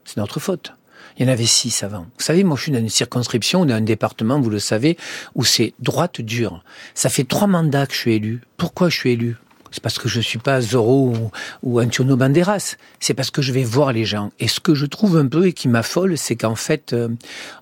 [0.06, 0.74] C'est notre faute.
[1.18, 2.02] Il y en avait six avant.
[2.18, 4.96] Vous savez, moi, je suis dans une circonscription, dans un département, vous le savez,
[5.36, 6.64] où c'est droite dure.
[6.94, 8.42] Ça fait trois mandats que je suis élu.
[8.58, 9.36] Pourquoi je suis élu?
[9.72, 11.32] C'est parce que je suis pas Zorro ou,
[11.64, 12.76] ou Antonio Banderas.
[13.00, 14.32] C'est parce que je vais voir les gens.
[14.40, 17.10] Et ce que je trouve un peu et qui m'affole, c'est qu'en fait, euh,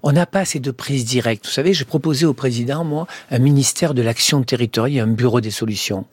[0.04, 1.46] on n'a pas assez de prise directe.
[1.46, 5.52] Vous savez, j'ai proposé au président, moi, un ministère de l'action territoriale, un bureau des
[5.52, 6.06] solutions.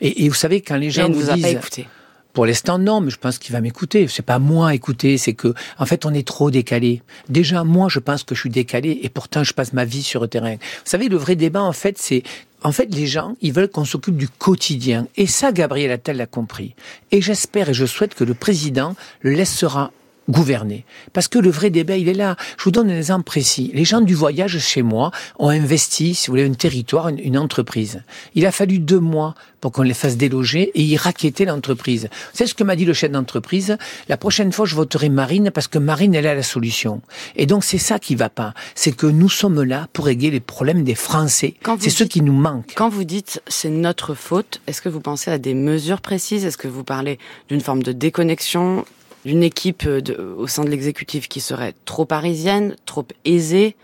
[0.00, 1.42] Et, et vous savez, quand les gens vous vous disent...
[1.42, 1.88] pas écouté.
[2.32, 4.06] Pour l'instant, non, mais je pense qu'il va m'écouter.
[4.08, 7.02] C'est pas moi écouter, c'est que, en fait, on est trop décalé.
[7.28, 10.20] Déjà, moi, je pense que je suis décalé et pourtant, je passe ma vie sur
[10.20, 10.54] le terrain.
[10.54, 12.22] Vous savez, le vrai débat, en fait, c'est,
[12.62, 15.08] en fait, les gens, ils veulent qu'on s'occupe du quotidien.
[15.16, 16.74] Et ça, Gabriel Attal l'a compris.
[17.10, 19.90] Et j'espère et je souhaite que le président le laissera
[20.30, 20.84] gouverner.
[21.12, 22.36] Parce que le vrai débat, il est là.
[22.58, 23.70] Je vous donne un exemple précis.
[23.74, 27.38] Les gens du voyage chez moi ont investi, si vous voulez, un territoire, une, une
[27.38, 28.02] entreprise.
[28.34, 32.08] Il a fallu deux mois pour qu'on les fasse déloger et y raqueter l'entreprise.
[32.32, 33.76] C'est ce que m'a dit le chef d'entreprise?
[34.08, 37.02] La prochaine fois, je voterai Marine parce que Marine, elle a la solution.
[37.36, 38.54] Et donc, c'est ça qui va pas.
[38.74, 41.54] C'est que nous sommes là pour régler les problèmes des Français.
[41.78, 42.72] C'est ce qui nous manque.
[42.74, 46.44] Quand vous dites c'est notre faute, est-ce que vous pensez à des mesures précises?
[46.44, 48.84] Est-ce que vous parlez d'une forme de déconnexion,
[49.24, 53.76] d'une équipe de- au sein de l'exécutif qui serait trop parisienne, trop aisée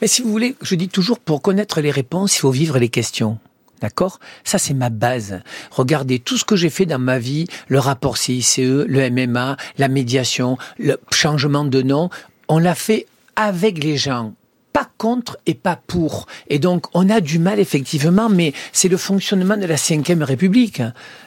[0.00, 2.88] Mais si vous voulez, je dis toujours, pour connaître les réponses, il faut vivre les
[2.88, 3.38] questions.
[3.80, 4.18] D'accord?
[4.42, 5.40] Ça, c'est ma base.
[5.70, 9.88] Regardez tout ce que j'ai fait dans ma vie, le rapport CICE, le MMA, la
[9.88, 12.10] médiation, le changement de nom.
[12.48, 14.34] On l'a fait avec les gens
[14.74, 16.26] pas contre et pas pour.
[16.48, 20.82] Et donc, on a du mal, effectivement, mais c'est le fonctionnement de la Ve République.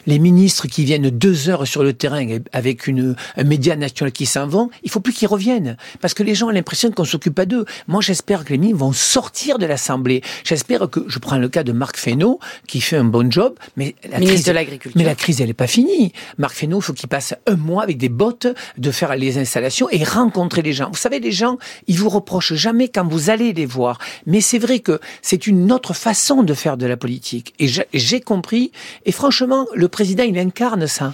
[0.06, 4.26] Les ministres qui viennent deux heures sur le terrain avec une, un média national qui
[4.26, 5.78] s'en vont, il faut plus qu'ils reviennent.
[6.02, 7.64] Parce que les gens ont l'impression qu'on s'occupe pas d'eux.
[7.88, 10.22] Moi, j'espère que les ministres vont sortir de l'Assemblée.
[10.44, 13.96] J'espère que, je prends le cas de Marc Fesneau, qui fait un bon job, mais
[14.10, 15.00] la crise, de l'agriculture.
[15.00, 16.12] Mais la crise, elle est pas finie.
[16.38, 19.90] Marc Fesneau, il faut qu'il passe un mois avec des bottes de faire les installations
[19.90, 20.90] et rencontrer les gens.
[20.92, 21.58] Vous savez, les gens,
[21.88, 24.00] ils vous reprochent jamais quand vous allez les voir.
[24.26, 27.54] Mais c'est vrai que c'est une autre façon de faire de la politique.
[27.60, 28.72] Et j'ai compris.
[29.06, 31.14] Et franchement, le président, il incarne ça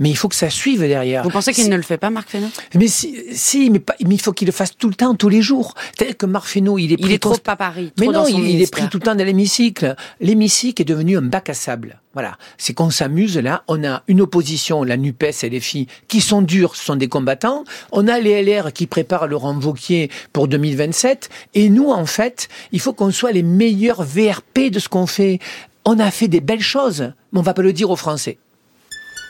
[0.00, 1.22] mais il faut que ça suive derrière.
[1.22, 2.48] Vous pensez qu'il ne le fait pas, Marc Fesneau?
[2.74, 5.42] Mais si, si mais, mais, il faut qu'il le fasse tout le temps, tous les
[5.42, 5.74] jours.
[5.94, 7.10] C'est-à-dire que Marc Fesneau, il est pris...
[7.10, 9.94] Il est trop à Paris, Mais non, il, est pris tout le temps dans l'hémicycle.
[10.20, 12.00] L'hémicycle est devenu un bac à sable.
[12.14, 12.38] Voilà.
[12.56, 13.62] C'est qu'on s'amuse là.
[13.68, 17.08] On a une opposition, la NUPES et les filles, qui sont dures, ce sont des
[17.08, 17.64] combattants.
[17.92, 21.28] On a les LR qui préparent Laurent Vauquier pour 2027.
[21.52, 25.40] Et nous, en fait, il faut qu'on soit les meilleurs VRP de ce qu'on fait.
[25.84, 28.38] On a fait des belles choses, mais on va pas le dire aux Français.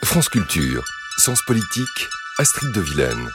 [0.02, 0.84] France Culture,
[1.18, 2.08] Sens Politique,
[2.38, 3.28] Astrid de Vilaine.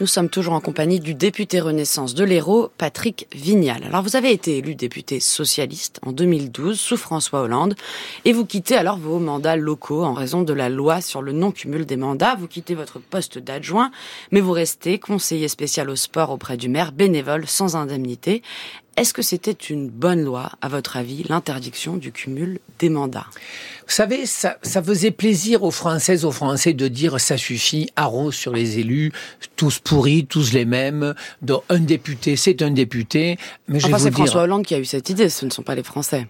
[0.00, 3.82] Nous sommes toujours en compagnie du député Renaissance de l'Hérault, Patrick Vignal.
[3.82, 7.74] Alors vous avez été élu député socialiste en 2012 sous François Hollande
[8.24, 11.84] et vous quittez alors vos mandats locaux en raison de la loi sur le non-cumul
[11.84, 12.36] des mandats.
[12.36, 13.90] Vous quittez votre poste d'adjoint,
[14.30, 18.42] mais vous restez conseiller spécial au sport auprès du maire, bénévole sans indemnité.
[18.98, 23.26] Est-ce que c'était une bonne loi, à votre avis, l'interdiction du cumul des mandats?
[23.86, 28.34] Vous savez, ça, ça faisait plaisir aux Françaises, aux Français de dire ça suffit, arrose
[28.34, 29.12] sur les élus,
[29.54, 31.14] tous pourris, tous les mêmes.
[31.42, 33.38] Donc, un député, c'est un député.
[33.68, 35.84] Mais enfin, c'est François Hollande qui a eu cette idée, ce ne sont pas les
[35.84, 36.26] Français.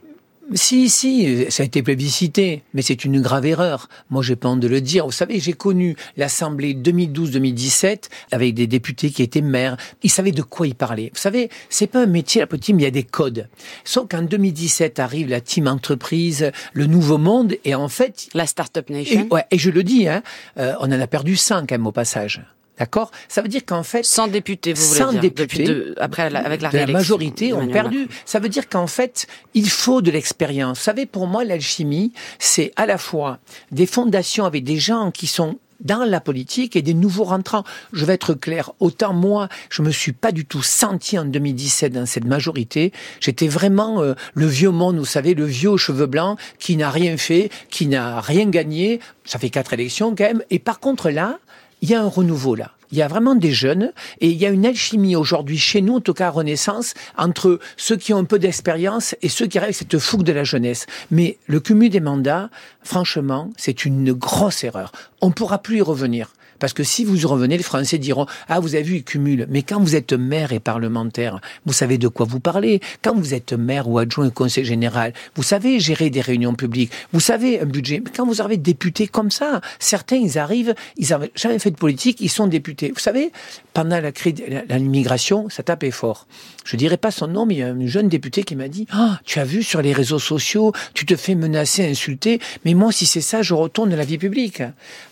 [0.55, 3.89] Si, si, ça a été plébiscité, mais c'est une grave erreur.
[4.09, 5.05] Moi, j'ai pas honte de le dire.
[5.05, 9.77] Vous savez, j'ai connu l'Assemblée 2012-2017 avec des députés qui étaient maires.
[10.03, 11.11] Ils savaient de quoi ils parlaient.
[11.13, 13.49] Vous savez, c'est pas un métier, la petite, mais il y a des codes.
[13.85, 18.29] Sauf qu'en 2017 arrive la team entreprise, le nouveau monde, et en fait...
[18.33, 19.27] La Startup Nation.
[19.31, 20.23] Et, ouais, et je le dis, hein,
[20.59, 22.43] euh, on en a perdu cinq, quand même, au passage.
[22.79, 23.11] D'accord?
[23.29, 24.05] Ça veut dire qu'en fait...
[24.05, 28.09] Sans députés, vous voulez sans dire, députés, après, avec la, de la majorité ont perdu.
[28.25, 30.79] Ça veut dire qu'en fait, il faut de l'expérience.
[30.79, 33.39] Vous savez, pour moi, l'alchimie, c'est à la fois
[33.73, 37.65] des fondations avec des gens qui sont dans la politique et des nouveaux rentrants.
[37.93, 41.93] Je vais être clair, autant moi, je me suis pas du tout senti en 2017
[41.93, 42.93] dans cette majorité.
[43.21, 46.91] J'étais vraiment euh, le vieux monde, vous savez, le vieux aux cheveux blancs qui n'a
[46.91, 49.01] rien fait, qui n'a rien gagné.
[49.25, 50.43] Ça fait quatre élections quand même.
[50.51, 51.39] Et par contre là,
[51.83, 52.73] il y a un renouveau là.
[52.91, 55.97] Il y a vraiment des jeunes et il y a une alchimie aujourd'hui chez nous,
[55.97, 59.59] en tout cas à Renaissance, entre ceux qui ont un peu d'expérience et ceux qui
[59.59, 60.87] rêvent cette fougue de la jeunesse.
[61.11, 62.49] Mais le cumul des mandats,
[62.83, 64.93] franchement, c'est une grosse erreur.
[65.21, 66.33] On pourra plus y revenir.
[66.59, 69.47] Parce que si vous revenez, les Français diront Ah, vous avez vu, ils cumulent.
[69.49, 72.81] Mais quand vous êtes maire et parlementaire, vous savez de quoi vous parlez.
[73.03, 76.93] Quand vous êtes maire ou adjoint au conseil général, vous savez gérer des réunions publiques.
[77.13, 78.03] Vous savez un budget.
[78.17, 82.21] Quand vous avez député comme ça, certains, ils arrivent, ils n'avaient jamais fait de politique,
[82.21, 82.91] ils sont députés.
[82.95, 83.33] Vous savez,
[83.75, 84.35] pendant la crise,
[84.69, 86.27] l'immigration, ça tapait fort.
[86.65, 88.87] Je dirais pas son nom, mais il y a un jeune député qui m'a dit
[88.91, 92.41] Ah, tu as vu sur les réseaux sociaux, tu te fais menacer, insulter.
[92.65, 94.63] Mais moi, si c'est ça, je retourne dans la vie publique.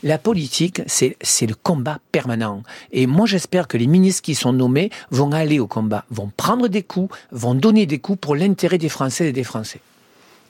[0.03, 2.63] La politique, c'est c'est le combat permanent.
[2.93, 6.69] Et moi, j'espère que les ministres qui sont nommés vont aller au combat, vont prendre
[6.69, 9.81] des coups, vont donner des coups pour l'intérêt des Français et des Français.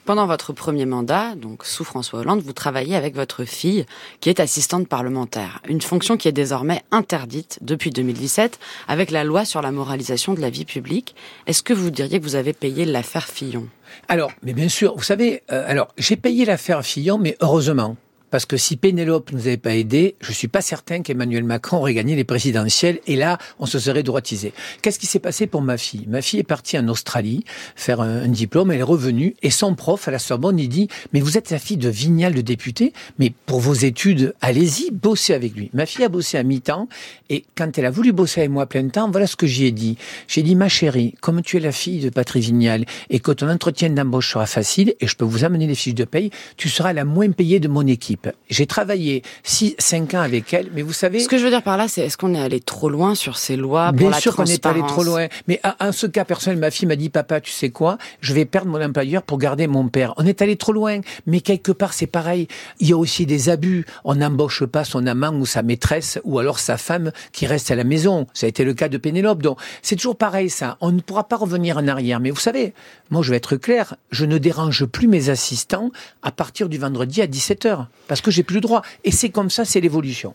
[0.05, 3.85] Pendant votre premier mandat, donc sous François Hollande, vous travaillez avec votre fille,
[4.21, 5.61] qui est assistante parlementaire.
[5.69, 10.41] Une fonction qui est désormais interdite depuis 2017 avec la loi sur la moralisation de
[10.41, 11.17] la vie publique.
[11.49, 13.67] Est-ce que vous diriez que vous avez payé l'affaire Fillon?
[14.07, 17.97] Alors, mais bien sûr, vous savez, euh, alors j'ai payé l'affaire Fillon, mais heureusement.
[18.31, 21.95] Parce que si Pénélope nous avait pas aidé, je suis pas certain qu'Emmanuel Macron aurait
[21.95, 24.53] gagné les présidentielles et là, on se serait droitisé.
[24.83, 26.07] Qu'est-ce qui s'est passé pour ma fille?
[26.09, 27.45] Ma fille est partie en Australie
[27.77, 31.21] faire un, diplôme, elle est revenue et son prof à la Sorbonne, il dit "Mais
[31.21, 35.55] vous êtes la fille de Vignal le député, mais pour vos études, allez-y, bossez avec
[35.55, 36.89] lui." Ma fille a bossé à mi-temps
[37.31, 39.67] et quand elle a voulu bosser avec moi à plein temps, voilà ce que j'y
[39.67, 39.97] ai dit.
[40.27, 43.49] J'ai dit "Ma chérie, comme tu es la fille de Patrick Vignal et que ton
[43.49, 46.93] entretien d'embauche sera facile et je peux vous amener les fiches de paye, tu seras
[46.93, 48.33] la moins payée de mon équipe." Équipe.
[48.49, 51.21] J'ai travaillé 6, 5 ans avec elle, mais vous savez...
[51.21, 53.39] Ce que je veux dire par là, c'est est-ce qu'on est allé trop loin sur
[53.39, 55.27] ces lois pour Bien la sûr qu'on est allé trop loin.
[55.49, 57.99] Mais en ce cas personnel, ma fille m'a dit, papa, tu sais quoi?
[58.21, 60.15] Je vais perdre mon employeur pour garder mon père.
[60.17, 61.01] On est allé trop loin.
[61.27, 62.49] Mais quelque part, c'est pareil.
[62.81, 63.85] Il y a aussi des abus.
[64.05, 67.75] On n'embauche pas son amant ou sa maîtresse ou alors sa femme qui reste à
[67.75, 68.27] la maison.
[68.33, 69.43] Ça a été le cas de Pénélope.
[69.43, 70.77] Donc, c'est toujours pareil, ça.
[70.81, 72.21] On ne pourra pas revenir en arrière.
[72.21, 72.75] Mais vous savez,
[73.11, 73.97] moi, je vais être clair.
[74.11, 75.91] Je ne dérange plus mes assistants
[76.23, 77.87] à partir du vendredi à 17h.
[78.09, 78.83] Parce que j'ai plus le droit.
[79.05, 80.35] Et c'est comme ça, c'est l'évolution.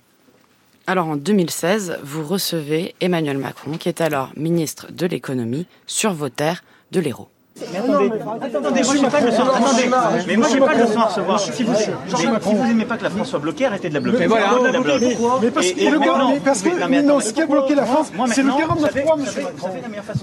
[0.87, 6.29] Alors en 2016, vous recevez Emmanuel Macron, qui est alors ministre de l'économie, sur vos
[6.29, 7.29] terres de l'Hérault.
[7.59, 8.11] Attendez,
[8.41, 9.43] attendez, moi j'ai pas de leçon.
[9.43, 9.89] Attendez,
[10.27, 11.39] mais moi j'ai pas de leçon à recevoir.
[11.39, 11.77] Si vous, mais
[12.41, 14.19] si vous aimez pas que la France soit bloquée, arrêtez de la bloquer.
[14.19, 14.47] Mais voilà.
[14.61, 15.17] De la bloquer.
[15.41, 17.45] Mais parce Et- que le mais parce que mais non, mais non, ce qui a
[17.45, 19.69] bloqué la France, c'est le maintenant, 49.3, vous savez- monsieur Macron.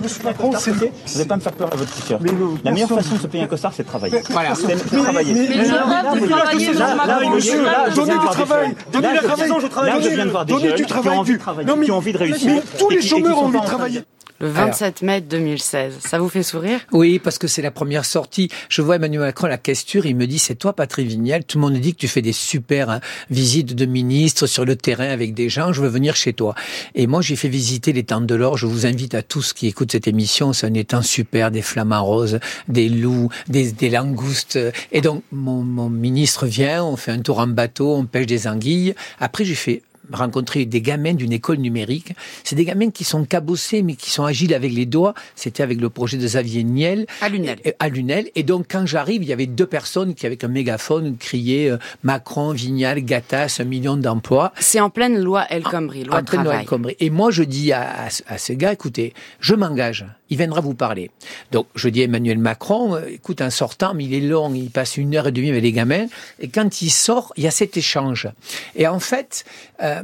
[0.02, 0.80] Monsieur Macron, c'est- Vous
[1.14, 2.18] n'allez pas me faire peur à votre petit cœur.
[2.22, 4.22] Mais le- La meilleure façon de se payer un costard, c'est de travailler.
[4.30, 4.54] Voilà.
[4.54, 5.34] C'est travailler.
[5.34, 7.30] Mais- mais- Mais rêve de travailler, Macron.
[7.30, 7.60] Monsieur,
[7.94, 9.48] donnez du travail, donnez du travail,
[9.88, 11.18] Là, je viens de voir des donnez jeunes du qui ont travail.
[11.18, 12.50] envie de travailler, Non, mais- qui ont envie de réussir.
[12.54, 14.02] mais tous les chômeurs ont envie de travailler.
[14.40, 16.78] Le 27 mai 2016, ça vous fait sourire?
[16.92, 18.48] Oui, parce que c'est la première sortie.
[18.68, 21.58] Je vois Emmanuel Macron à la questure, il me dit, c'est toi Patrick Vignal, tout
[21.58, 25.08] le monde dit que tu fais des super hein, visites de ministres sur le terrain
[25.08, 26.54] avec des gens, je veux venir chez toi.
[26.94, 29.90] Et moi, j'ai fait visiter l'étang de l'Or, je vous invite à tous qui écoutent
[29.90, 34.56] cette émission, c'est un étang super, des flamants roses, des loups, des, des langoustes.
[34.92, 38.46] Et donc, mon, mon ministre vient, on fait un tour en bateau, on pêche des
[38.46, 38.94] anguilles.
[39.18, 42.12] Après, j'ai fait rencontrer des gamins d'une école numérique.
[42.44, 45.14] C'est des gamins qui sont cabossés, mais qui sont agiles avec les doigts.
[45.36, 47.06] C'était avec le projet de Xavier Niel.
[47.20, 47.58] À Lunel.
[47.64, 48.30] Et- À Lunel.
[48.34, 51.78] Et donc, quand j'arrive, il y avait deux personnes qui, avec un mégaphone, criaient euh,
[52.02, 54.52] Macron, Vignal, Gattaz, un million d'emplois.
[54.58, 56.60] C'est en pleine loi El Khomri, loi En de pleine loi.
[56.60, 56.96] El Khomri.
[57.00, 60.06] Et moi, je dis à, à, à ce gars, écoutez, je m'engage.
[60.30, 61.10] Il viendra vous parler.
[61.52, 64.70] Donc, je dis à Emmanuel Macron, euh, écoute, en sortant, mais il est long, il
[64.70, 66.06] passe une heure et demie avec les gamins.
[66.40, 68.28] Et quand il sort, il y a cet échange.
[68.76, 69.44] Et en fait,
[69.82, 70.02] euh,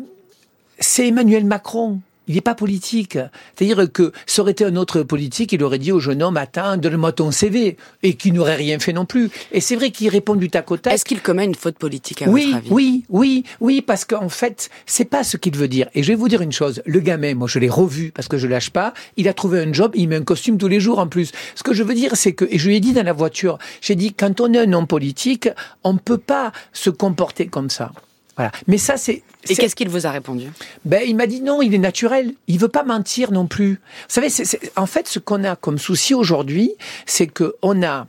[0.78, 2.00] c'est Emmanuel Macron.
[2.28, 3.18] Il n'est pas politique.
[3.56, 6.76] C'est-à-dire que ça aurait été un autre politique, il aurait dit au jeune homme, attends,
[6.76, 9.30] donne-moi ton CV, et qui n'aurait rien fait non plus.
[9.52, 10.94] Et c'est vrai qu'il répond du tac au tac.
[10.94, 12.68] Est-ce qu'il commet une faute politique à Oui, votre avis?
[12.70, 15.88] oui, oui, oui, parce qu'en fait, c'est pas ce qu'il veut dire.
[15.94, 18.38] Et je vais vous dire une chose, le gamin, moi je l'ai revu parce que
[18.38, 20.98] je lâche pas, il a trouvé un job, il met un costume tous les jours
[20.98, 21.32] en plus.
[21.54, 23.58] Ce que je veux dire, c'est que, et je lui ai dit dans la voiture,
[23.80, 25.48] j'ai dit, quand on est un homme politique,
[25.82, 27.92] on ne peut pas se comporter comme ça.
[28.36, 28.50] Voilà.
[28.66, 29.22] Mais ça, c'est...
[29.48, 30.46] Et qu'est-ce qu'il vous a répondu?
[30.84, 32.34] Ben, il m'a dit non, il est naturel.
[32.48, 33.74] Il veut pas mentir non plus.
[33.74, 34.28] Vous savez,
[34.76, 36.72] en fait, ce qu'on a comme souci aujourd'hui,
[37.06, 38.06] c'est que on a,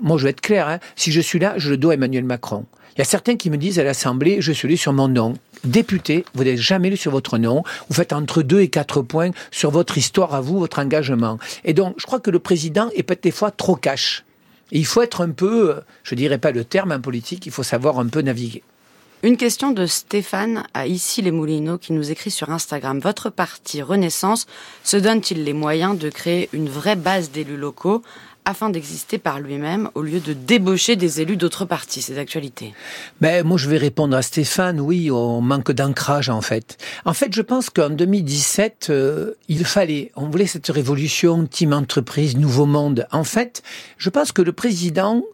[0.00, 2.24] moi je vais être clair, hein, si je suis là, je le dois à Emmanuel
[2.24, 2.64] Macron.
[2.94, 5.34] Il y a certains qui me disent à l'Assemblée, je suis allé sur mon nom.
[5.64, 7.62] Député, vous n'êtes jamais lu sur votre nom.
[7.88, 11.38] Vous faites entre deux et quatre points sur votre histoire à vous, votre engagement.
[11.64, 14.24] Et donc, je crois que le président est peut-être des fois trop cash.
[14.72, 17.52] Et il faut être un peu, euh, je dirais pas le terme en politique, il
[17.52, 18.62] faut savoir un peu naviguer.
[19.24, 23.00] Une question de Stéphane à Ici les Moulineaux qui nous écrit sur Instagram.
[23.00, 24.46] Votre parti Renaissance
[24.84, 28.02] se donne-t-il les moyens de créer une vraie base d'élus locaux
[28.44, 32.72] afin d'exister par lui-même au lieu de débaucher des élus d'autres partis C'est d'actualité.
[33.20, 34.80] Ben, moi, je vais répondre à Stéphane.
[34.80, 36.78] Oui, on manque d'ancrage, en fait.
[37.04, 42.36] En fait, je pense qu'en 2017, euh, il fallait, on voulait cette révolution, team entreprise,
[42.36, 43.06] nouveau monde.
[43.10, 43.62] En fait,
[43.98, 45.24] je pense que le président,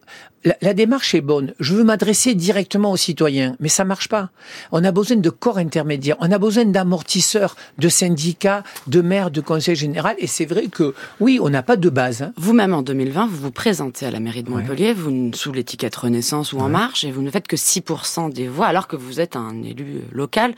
[0.45, 1.53] la, la démarche est bonne.
[1.59, 4.29] Je veux m'adresser directement aux citoyens, mais ça marche pas.
[4.71, 9.41] On a besoin de corps intermédiaires, on a besoin d'amortisseurs, de syndicats, de maires, de
[9.41, 10.15] conseils général.
[10.19, 12.21] Et c'est vrai que, oui, on n'a pas de base.
[12.21, 12.33] hein.
[12.37, 16.53] Vous-même, en 2020, vous vous présentez à la mairie de Montpellier, vous sous l'étiquette Renaissance
[16.53, 19.35] ou En Marche, et vous ne faites que 6% des voix, alors que vous êtes
[19.35, 20.53] un élu local.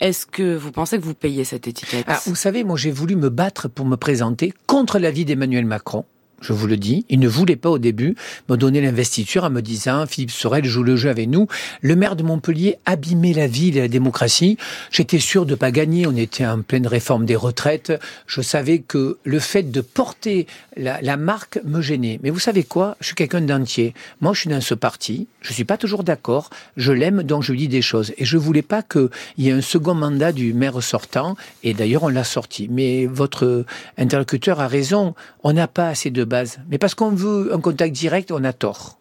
[0.00, 2.04] Est-ce que vous pensez que vous payez cette étiquette?
[2.08, 6.04] Ah, vous savez, moi j'ai voulu me battre pour me présenter contre l'avis d'Emmanuel Macron.
[6.40, 8.16] Je vous le dis, il ne voulait pas au début
[8.48, 11.46] me donner l'investiture en me disant Philippe Sorel joue le jeu avec nous.
[11.82, 14.56] Le maire de Montpellier abîmait la ville et la démocratie.
[14.90, 16.06] J'étais sûr de pas gagner.
[16.06, 17.92] On était en pleine réforme des retraites.
[18.26, 22.18] Je savais que le fait de porter la, marque me gênait.
[22.22, 22.96] Mais vous savez quoi?
[23.00, 23.94] Je suis quelqu'un d'entier.
[24.20, 25.28] Moi, je suis dans ce parti.
[25.42, 26.50] Je suis pas toujours d'accord.
[26.76, 28.12] Je l'aime, donc je lui dis des choses.
[28.16, 31.36] Et je voulais pas qu'il y ait un second mandat du maire sortant.
[31.62, 32.68] Et d'ailleurs, on l'a sorti.
[32.70, 33.66] Mais votre
[33.98, 35.14] interlocuteur a raison.
[35.42, 36.60] On n'a pas assez de base.
[36.70, 38.96] Mais parce qu'on veut un contact direct, on a tort.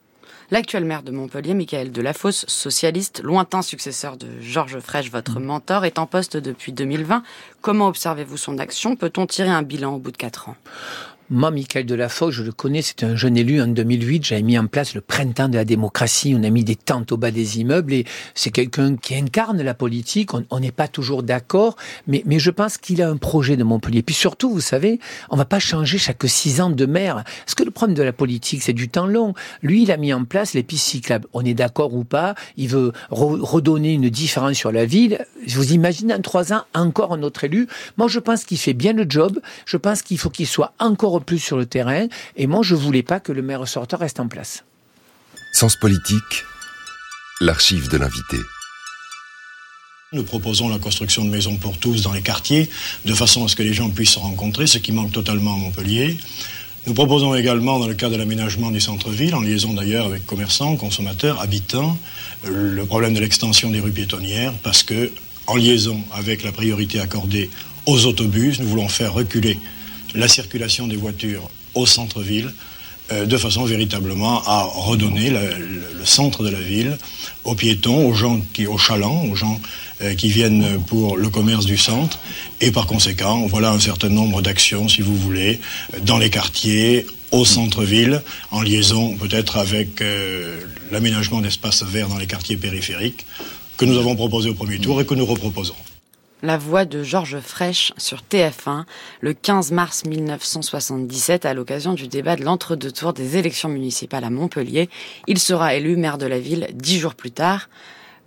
[0.51, 5.99] L'actuel maire de Montpellier, Michael Delafosse, socialiste, lointain successeur de Georges Frêche, votre mentor, est
[5.99, 7.21] en poste depuis 2020.
[7.61, 8.95] Comment observez-vous son action?
[8.95, 10.55] Peut-on tirer un bilan au bout de quatre ans?
[11.31, 14.25] Moi, Michael Delafosse, je le connais, c'est un jeune élu en 2008.
[14.25, 16.33] J'avais mis en place le printemps de la démocratie.
[16.35, 19.75] On a mis des tentes au bas des immeubles et c'est quelqu'un qui incarne la
[19.75, 20.31] politique.
[20.49, 21.75] On n'est pas toujours d'accord,
[22.07, 24.01] mais, mais je pense qu'il a un projet de Montpellier.
[24.01, 27.23] Puis surtout, vous savez, on va pas changer chaque six ans de maire.
[27.45, 29.35] Parce que le problème de la politique, c'est du temps long.
[29.61, 31.27] Lui, il a mis en place les pistes cyclables.
[31.33, 32.33] On est d'accord ou pas?
[32.57, 35.23] Il veut redonner une différence sur la ville.
[35.47, 37.67] Vous imaginez en trois ans encore un autre élu.
[37.97, 39.39] Moi, je pense qu'il fait bien le job.
[39.67, 42.07] Je pense qu'il faut qu'il soit encore plus sur le terrain.
[42.35, 44.63] Et moi, je voulais pas que le maire sortant reste en place.
[45.53, 46.45] Sens politique,
[47.41, 48.37] l'archive de l'invité.
[50.11, 52.67] Nous proposons la construction de maisons pour tous dans les quartiers,
[53.05, 55.57] de façon à ce que les gens puissent se rencontrer, ce qui manque totalement à
[55.57, 56.17] Montpellier.
[56.87, 60.77] Nous proposons également, dans le cadre de l'aménagement du centre-ville, en liaison d'ailleurs avec commerçants,
[60.77, 61.95] consommateurs, habitants,
[62.43, 65.11] le problème de l'extension des rues piétonnières, parce que,
[65.45, 67.49] en liaison avec la priorité accordée
[67.85, 69.59] aux autobus, nous voulons faire reculer
[70.15, 72.51] la circulation des voitures au centre-ville,
[73.11, 76.97] euh, de façon véritablement à redonner le, centre de la ville
[77.43, 79.59] aux piétons, aux gens qui, aux chalands, aux gens
[80.01, 82.19] euh, qui viennent pour le commerce du centre.
[82.61, 85.59] Et par conséquent, voilà un certain nombre d'actions, si vous voulez,
[86.03, 90.59] dans les quartiers, au centre-ville, en liaison peut-être avec euh,
[90.91, 93.25] l'aménagement d'espaces verts dans les quartiers périphériques,
[93.77, 95.75] que nous avons proposé au premier tour et que nous reproposons
[96.41, 98.85] la voix de Georges Frêche sur TF1
[99.21, 104.29] le 15 mars 1977 à l'occasion du débat de l'entre-deux tours des élections municipales à
[104.29, 104.89] Montpellier.
[105.27, 107.69] Il sera élu maire de la ville dix jours plus tard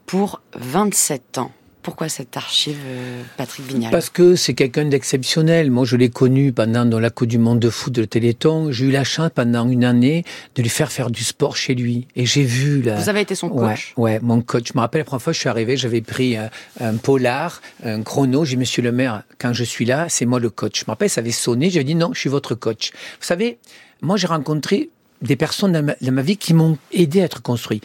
[0.07, 1.53] pour 27 ans.
[1.83, 3.91] Pourquoi cette archive, euh, Patrick Vignal?
[3.91, 5.71] Parce que c'est quelqu'un d'exceptionnel.
[5.71, 8.71] Moi, je l'ai connu pendant dans la Coupe du Monde de foot de Téléthon.
[8.71, 10.25] J'ai eu la chance pendant une année
[10.55, 12.07] de lui faire faire du sport chez lui.
[12.15, 12.95] Et j'ai vu la...
[12.95, 13.95] Vous avez été son coach?
[13.97, 14.69] ouais, mon coach.
[14.69, 18.03] Je me rappelle la première fois que je suis arrivé, j'avais pris un, polar, un
[18.03, 18.45] chrono.
[18.45, 20.81] J'ai dit, monsieur le maire, quand je suis là, c'est moi le coach.
[20.81, 21.69] Je me rappelle, ça avait sonné.
[21.69, 22.93] J'avais dit, non, je suis votre coach.
[23.21, 23.59] Vous savez,
[24.03, 27.81] moi, j'ai rencontré des personnes dans ma vie qui m'ont aidé à être construit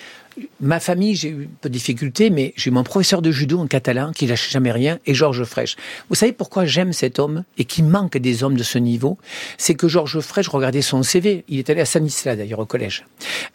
[0.60, 3.60] ma famille, j'ai eu un peu de difficultés, mais j'ai eu mon professeur de judo
[3.60, 5.76] en catalan qui lâche jamais rien et Georges Frêche.
[6.10, 9.18] Vous savez pourquoi j'aime cet homme et qui manque des hommes de ce niveau?
[9.58, 13.06] C'est que Georges Frêche, regardez son CV, il est allé à Sanisla d'ailleurs au collège.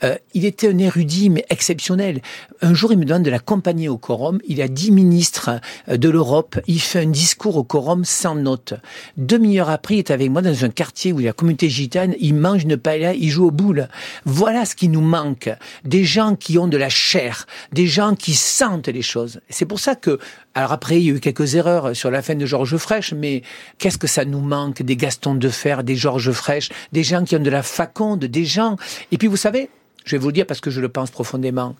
[0.04, 2.22] Euh, il était un érudit mais exceptionnel.
[2.60, 4.40] Un jour, il me donne de la compagnie au quorum.
[4.46, 6.60] Il a dix ministres euh, de l'Europe.
[6.66, 8.74] Il fait un discours au quorum sans note.
[9.16, 11.68] Demi-heure après, il est avec moi dans un quartier où il y a la communauté
[11.68, 12.14] gitane.
[12.20, 13.88] Il mange une paella, il joue aux boules.
[14.24, 15.50] Voilà ce qui nous manque.
[15.84, 19.40] Des gens qui ont de la chair, des gens qui sentent les choses.
[19.50, 20.18] C'est pour ça que,
[20.54, 23.42] alors après, il y a eu quelques erreurs sur la fin de Georges Frêche, mais
[23.78, 27.36] qu'est-ce que ça nous manque Des Gaston de Fer, des Georges Frêche, des gens qui
[27.36, 28.76] ont de la faconde, des gens.
[29.12, 29.68] Et puis vous savez,
[30.06, 31.76] je vais vous le dire parce que je le pense profondément.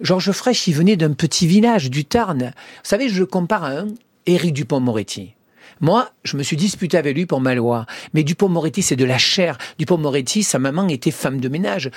[0.00, 2.52] Georges Frêche, il venait d'un petit village du Tarn.
[2.52, 3.88] Vous savez, je le compare à un
[4.26, 5.35] Éric Dupont-Moretti.
[5.80, 7.86] Moi, je me suis disputé avec lui pour ma loi.
[8.14, 9.58] Mais Dupont-Moretti, c'est de la chair.
[9.78, 11.90] Dupont-Moretti, sa maman était femme de ménage.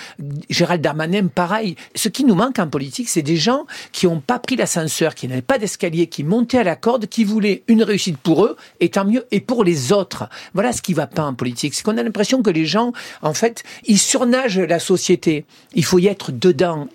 [0.49, 1.75] Gérald Darmanin, pareil.
[1.95, 5.27] Ce qui nous manque en politique, c'est des gens qui n'ont pas pris l'ascenseur, qui
[5.27, 8.89] n'avaient pas d'escalier, qui montaient à la corde, qui voulaient une réussite pour eux, et
[8.89, 10.27] tant mieux, et pour les autres.
[10.53, 11.73] Voilà ce qui va pas en politique.
[11.73, 15.45] C'est qu'on a l'impression que les gens, en fait, ils surnagent la société.
[15.73, 16.89] Il faut y être dedans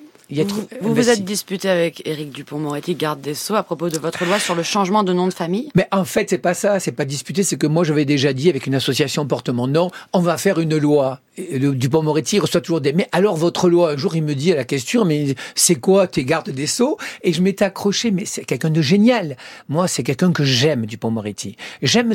[0.81, 4.39] vous vous êtes disputé avec Éric Dupont-Moretti, garde des Sceaux, à propos de votre loi
[4.39, 7.05] sur le changement de nom de famille Mais en fait, c'est pas ça, c'est pas
[7.05, 10.37] disputé, c'est que moi j'avais déjà dit avec une association porte mon nom, on va
[10.37, 11.21] faire une loi.
[11.37, 14.63] Dupont-Moretti reçoit toujours des mais alors votre loi un jour il me dit à la
[14.63, 16.97] question mais c'est quoi tes gardes des Sceaux?
[17.25, 19.37] Et je m'étais accroché mais c'est quelqu'un de génial.
[19.69, 21.57] Moi, c'est quelqu'un que j'aime Dupont-Moretti.
[21.83, 22.13] J'aime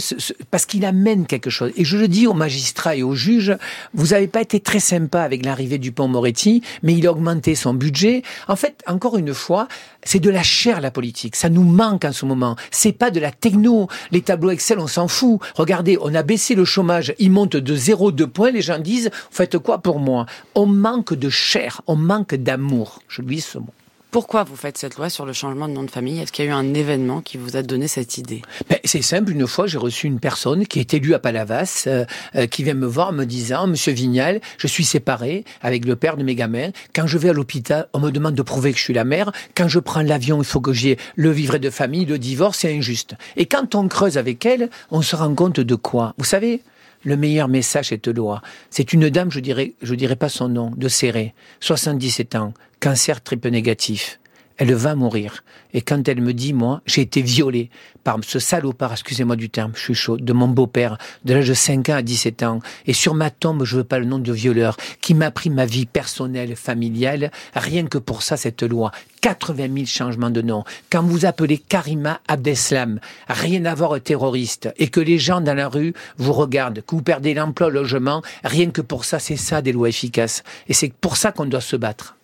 [0.52, 3.58] parce qu'il amène quelque chose et je le dis aux magistrats et aux juges,
[3.94, 7.74] vous n'avez pas été très sympa avec l'arrivée du Dupont-Moretti, mais il a augmenté son
[7.74, 8.09] budget
[8.48, 9.68] en fait, encore une fois,
[10.04, 11.36] c'est de la chair la politique.
[11.36, 12.56] Ça nous manque en ce moment.
[12.72, 13.88] C'est pas de la techno.
[14.12, 15.40] Les tableaux Excel, on s'en fout.
[15.56, 18.52] Regardez, on a baissé le chômage, il monte de 0,2 points.
[18.52, 20.26] Les gens disent, faites quoi pour moi?
[20.56, 23.02] On manque de chair, on manque d'amour.
[23.08, 23.74] Je lui dis ce mot.
[24.12, 26.20] Pourquoi vous faites cette loi sur le changement de nom de famille?
[26.20, 28.42] Est-ce qu'il y a eu un événement qui vous a donné cette idée?
[28.68, 29.32] Ben, C'est simple.
[29.32, 32.06] Une fois, j'ai reçu une personne qui est élue à Palavas, euh,
[32.36, 36.18] euh, qui vient me voir me disant, Monsieur Vignal, je suis séparé avec le père
[36.18, 36.72] de mes gamins.
[36.96, 39.32] Quand je vais à l'hôpital, on me demande de prouver que je suis la mère.
[39.56, 42.76] Quand je prends l'avion, il faut que j'ai le vivre de famille, le divorce, c'est
[42.76, 43.14] injuste.
[43.38, 46.16] Et quand on creuse avec elle, on se rend compte de quoi?
[46.18, 46.64] Vous savez
[47.04, 48.42] le meilleur message cette loi.
[48.70, 53.22] C'est une dame, je dirais, je dirais pas son nom, de Serré, 77 ans, cancer
[53.22, 54.20] triple négatif.
[54.60, 55.44] Elle va mourir.
[55.74, 57.70] Et quand elle me dit, moi, j'ai été violée
[58.04, 61.54] par ce salopard, excusez-moi du terme, je suis chaud, de mon beau-père, de l'âge de
[61.54, 64.34] 5 ans à 17 ans, et sur ma tombe, je veux pas le nom de
[64.34, 68.92] violeur, qui m'a pris ma vie personnelle, familiale, rien que pour ça, cette loi.
[69.22, 70.64] 80 000 changements de nom.
[70.90, 73.00] Quand vous appelez Karima Abdeslam,
[73.30, 77.02] rien à voir terroriste, et que les gens dans la rue vous regardent, que vous
[77.02, 80.44] perdez l'emploi, le logement, rien que pour ça, c'est ça des lois efficaces.
[80.68, 82.18] Et c'est pour ça qu'on doit se battre.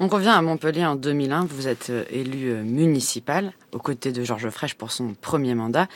[0.00, 1.46] On revient à Montpellier en 2001.
[1.46, 5.88] Vous êtes euh, élu euh, municipal aux côtés de Georges Frêche pour son premier mandat.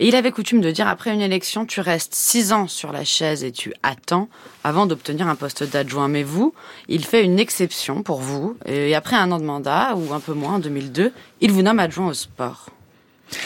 [0.00, 3.04] Et il avait coutume de dire après une élection, tu restes six ans sur la
[3.04, 4.28] chaise et tu attends
[4.64, 6.08] avant d'obtenir un poste d'adjoint.
[6.08, 6.52] Mais vous,
[6.88, 8.56] il fait une exception pour vous.
[8.66, 11.78] Et après un an de mandat, ou un peu moins, en 2002, il vous nomme
[11.78, 12.70] adjoint au sport.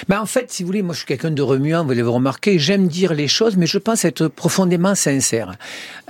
[0.09, 2.59] Ben en fait, si vous voulez, moi je suis quelqu'un de remuant, vous l'avez remarqué,
[2.59, 5.55] j'aime dire les choses, mais je pense être profondément sincère.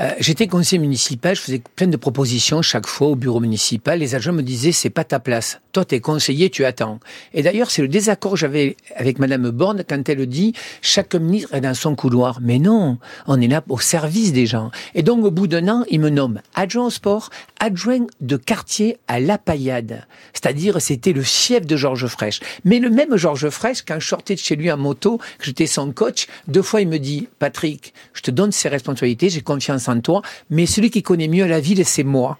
[0.00, 4.14] Euh, J'étais conseiller municipal, je faisais plein de propositions chaque fois au bureau municipal, les
[4.14, 7.00] agents me disaient c'est pas ta place, toi t'es conseiller, tu attends.
[7.34, 10.52] Et d'ailleurs c'est le désaccord que j'avais avec Madame Borne quand elle dit
[10.82, 12.38] chaque ministre est dans son couloir.
[12.40, 14.70] Mais non, on est là au service des gens.
[14.94, 18.98] Et donc au bout d'un an, il me nomme adjoint au sport, adjoint de quartier
[19.08, 20.06] à La Paillade.
[20.32, 22.40] C'est-à-dire c'était le fief de Georges Frêche.
[22.64, 23.50] Mais le même Georges
[23.86, 26.88] Quand je sortais de chez lui en moto, que j'étais son coach, deux fois il
[26.88, 31.02] me dit, Patrick, je te donne ces responsabilités, j'ai confiance en toi, mais celui qui
[31.02, 32.38] connaît mieux la ville, c'est moi.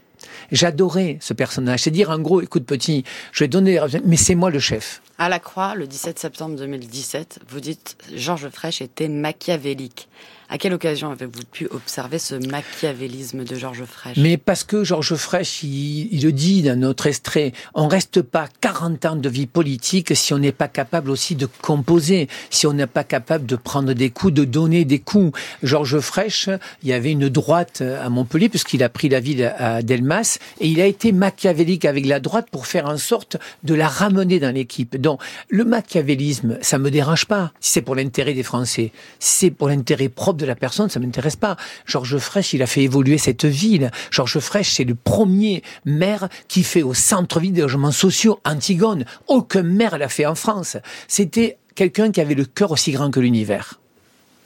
[0.51, 1.81] J'adorais ce personnage.
[1.81, 5.03] C'est dire en gros, écoute petit, je vais donner, mais c'est moi le chef.
[5.19, 10.09] À la Croix, le 17 septembre 2017, vous dites Georges Frêche était machiavélique.
[10.51, 15.15] À quelle occasion avez-vous pu observer ce machiavélisme de Georges Frêche Mais parce que Georges
[15.17, 20.17] Frêche, il, le dit dans notre extrait, on reste pas 40 ans de vie politique
[20.17, 23.93] si on n'est pas capable aussi de composer, si on n'est pas capable de prendre
[23.93, 25.39] des coups, de donner des coups.
[25.63, 26.49] Georges Frêche,
[26.83, 30.69] il y avait une droite à Montpellier, puisqu'il a pris la ville à Delmas, et
[30.69, 34.55] il a été machiavélique avec la droite pour faire en sorte de la ramener dans
[34.55, 34.97] l'équipe.
[34.97, 35.21] Donc,
[35.51, 38.93] le machiavélisme, ça me dérange pas, si c'est pour l'intérêt des Français.
[39.19, 41.57] Si c'est pour l'intérêt propre de la personne, ça m'intéresse pas.
[41.85, 43.91] Georges Frêche, il a fait évoluer cette ville.
[44.11, 49.05] Georges Frêche, c'est le premier maire qui fait au centre-ville des logements sociaux Antigone.
[49.27, 50.77] Aucun maire l'a fait en France.
[51.07, 53.79] C'était quelqu'un qui avait le cœur aussi grand que l'univers.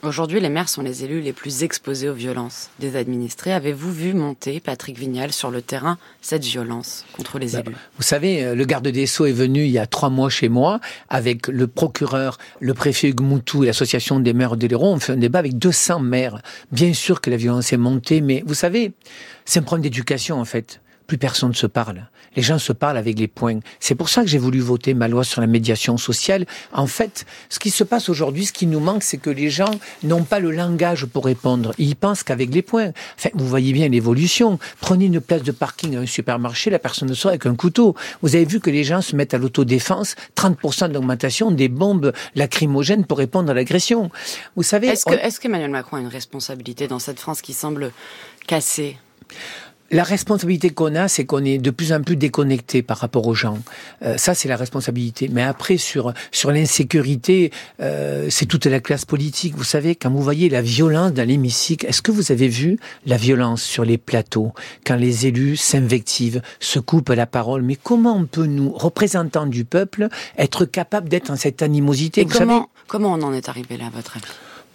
[0.05, 3.53] Aujourd'hui, les maires sont les élus les plus exposés aux violences des administrés.
[3.53, 7.77] Avez-vous vu monter, Patrick Vignal, sur le terrain, cette violence contre les bah, élus?
[7.99, 10.49] Vous savez, euh, le garde des Sceaux est venu il y a trois mois chez
[10.49, 14.95] moi avec le procureur, le préfet Gmoutou et l'association des maires d'Eléron.
[14.95, 16.43] On fait un débat avec 200 maires.
[16.73, 18.95] Bien sûr que la violence est montée, mais vous savez,
[19.45, 20.81] c'est un problème d'éducation en fait
[21.13, 22.07] plus personne ne se parle.
[22.37, 23.61] Les gens se parlent avec les poings.
[23.81, 26.47] C'est pour ça que j'ai voulu voter ma loi sur la médiation sociale.
[26.73, 29.71] En fait, ce qui se passe aujourd'hui, ce qui nous manque, c'est que les gens
[30.03, 31.75] n'ont pas le langage pour répondre.
[31.77, 32.93] Ils pensent qu'avec les poings.
[33.19, 34.59] Enfin, vous voyez bien l'évolution.
[34.81, 37.95] Prenez une place de parking à un supermarché, la personne ne sort avec un couteau.
[38.23, 43.05] Vous avez vu que les gens se mettent à l'autodéfense, 30% d'augmentation des bombes lacrymogènes
[43.05, 44.11] pour répondre à l'agression.
[44.57, 44.89] Vous savez.
[44.89, 47.93] Est-ce que, qu'Emmanuel Macron a une responsabilité dans cette France qui semble
[48.47, 48.97] cassée?
[49.93, 53.35] La responsabilité qu'on a, c'est qu'on est de plus en plus déconnecté par rapport aux
[53.35, 53.59] gens.
[54.03, 55.29] Euh, ça, c'est la responsabilité.
[55.31, 59.55] Mais après, sur sur l'insécurité, euh, c'est toute la classe politique.
[59.55, 63.19] Vous savez, quand vous voyez la violence dans l'hémicycle, est-ce que vous avez vu la
[63.19, 64.53] violence sur les plateaux
[64.87, 67.63] quand les élus s'invectivent, se coupent la parole?
[67.63, 72.25] Mais comment on peut nous, représentants du peuple, être capable d'être dans cette animosité?
[72.25, 74.27] Comment, comment on en est arrivé là, à votre avis?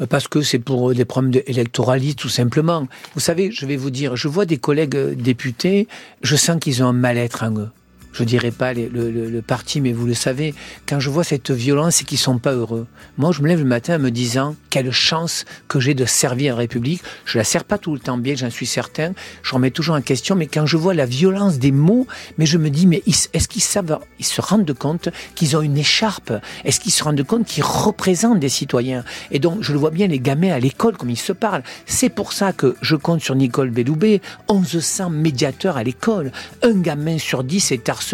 [0.06, 2.88] Parce que c'est pour des problèmes électoralistes, tout simplement.
[3.14, 5.88] Vous savez, je vais vous dire, je vois des collègues députés,
[6.22, 7.70] je sens qu'ils ont un mal-être en eux
[8.18, 10.56] je dirais pas le, parti, mais vous le savez,
[10.88, 12.88] quand je vois cette violence, c'est qu'ils sont pas heureux.
[13.18, 16.54] Moi, je me lève le matin en me disant quelle chance que j'ai de servir
[16.54, 17.04] la République.
[17.26, 19.14] Je la sers pas tout le temps bien, j'en suis certain.
[19.44, 22.08] Je remets toujours en question, mais quand je vois la violence des mots,
[22.40, 25.78] mais je me dis, mais est-ce qu'ils savent, ils se rendent compte qu'ils ont une
[25.78, 26.34] écharpe?
[26.66, 29.04] Est-ce qu'ils se rendent compte qu'ils représentent des citoyens?
[29.30, 31.64] Et donc, je le vois bien les gamins à l'école comme ils se parlent.
[31.86, 36.32] C'est pour ça que je compte sur Nicole Belloubet, 1100 médiateurs à l'école.
[36.64, 38.07] Un gamin sur 10 est harcelé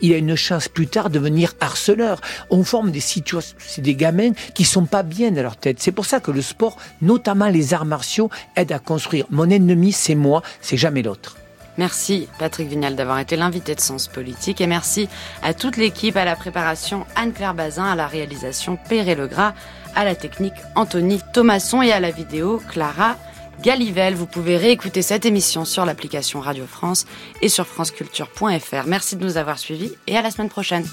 [0.00, 2.20] il a une chance plus tard de devenir harceleur.
[2.50, 5.78] On forme des situations, c'est des gamins qui sont pas bien dans leur tête.
[5.80, 9.26] C'est pour ça que le sport, notamment les arts martiaux, aide à construire.
[9.30, 11.36] Mon ennemi, c'est moi, c'est jamais l'autre.
[11.78, 15.08] Merci Patrick Vignal d'avoir été l'invité de Sens Politique et merci
[15.42, 19.54] à toute l'équipe, à la préparation Anne-Claire Bazin, à la réalisation Péré Legras,
[19.94, 23.16] à la technique Anthony Thomasson et à la vidéo Clara
[23.62, 24.14] Galivelle.
[24.14, 27.06] Vous pouvez réécouter cette émission sur l'application Radio France
[27.40, 28.86] et sur franceculture.fr.
[28.86, 30.84] Merci de nous avoir suivis et à la semaine prochaine.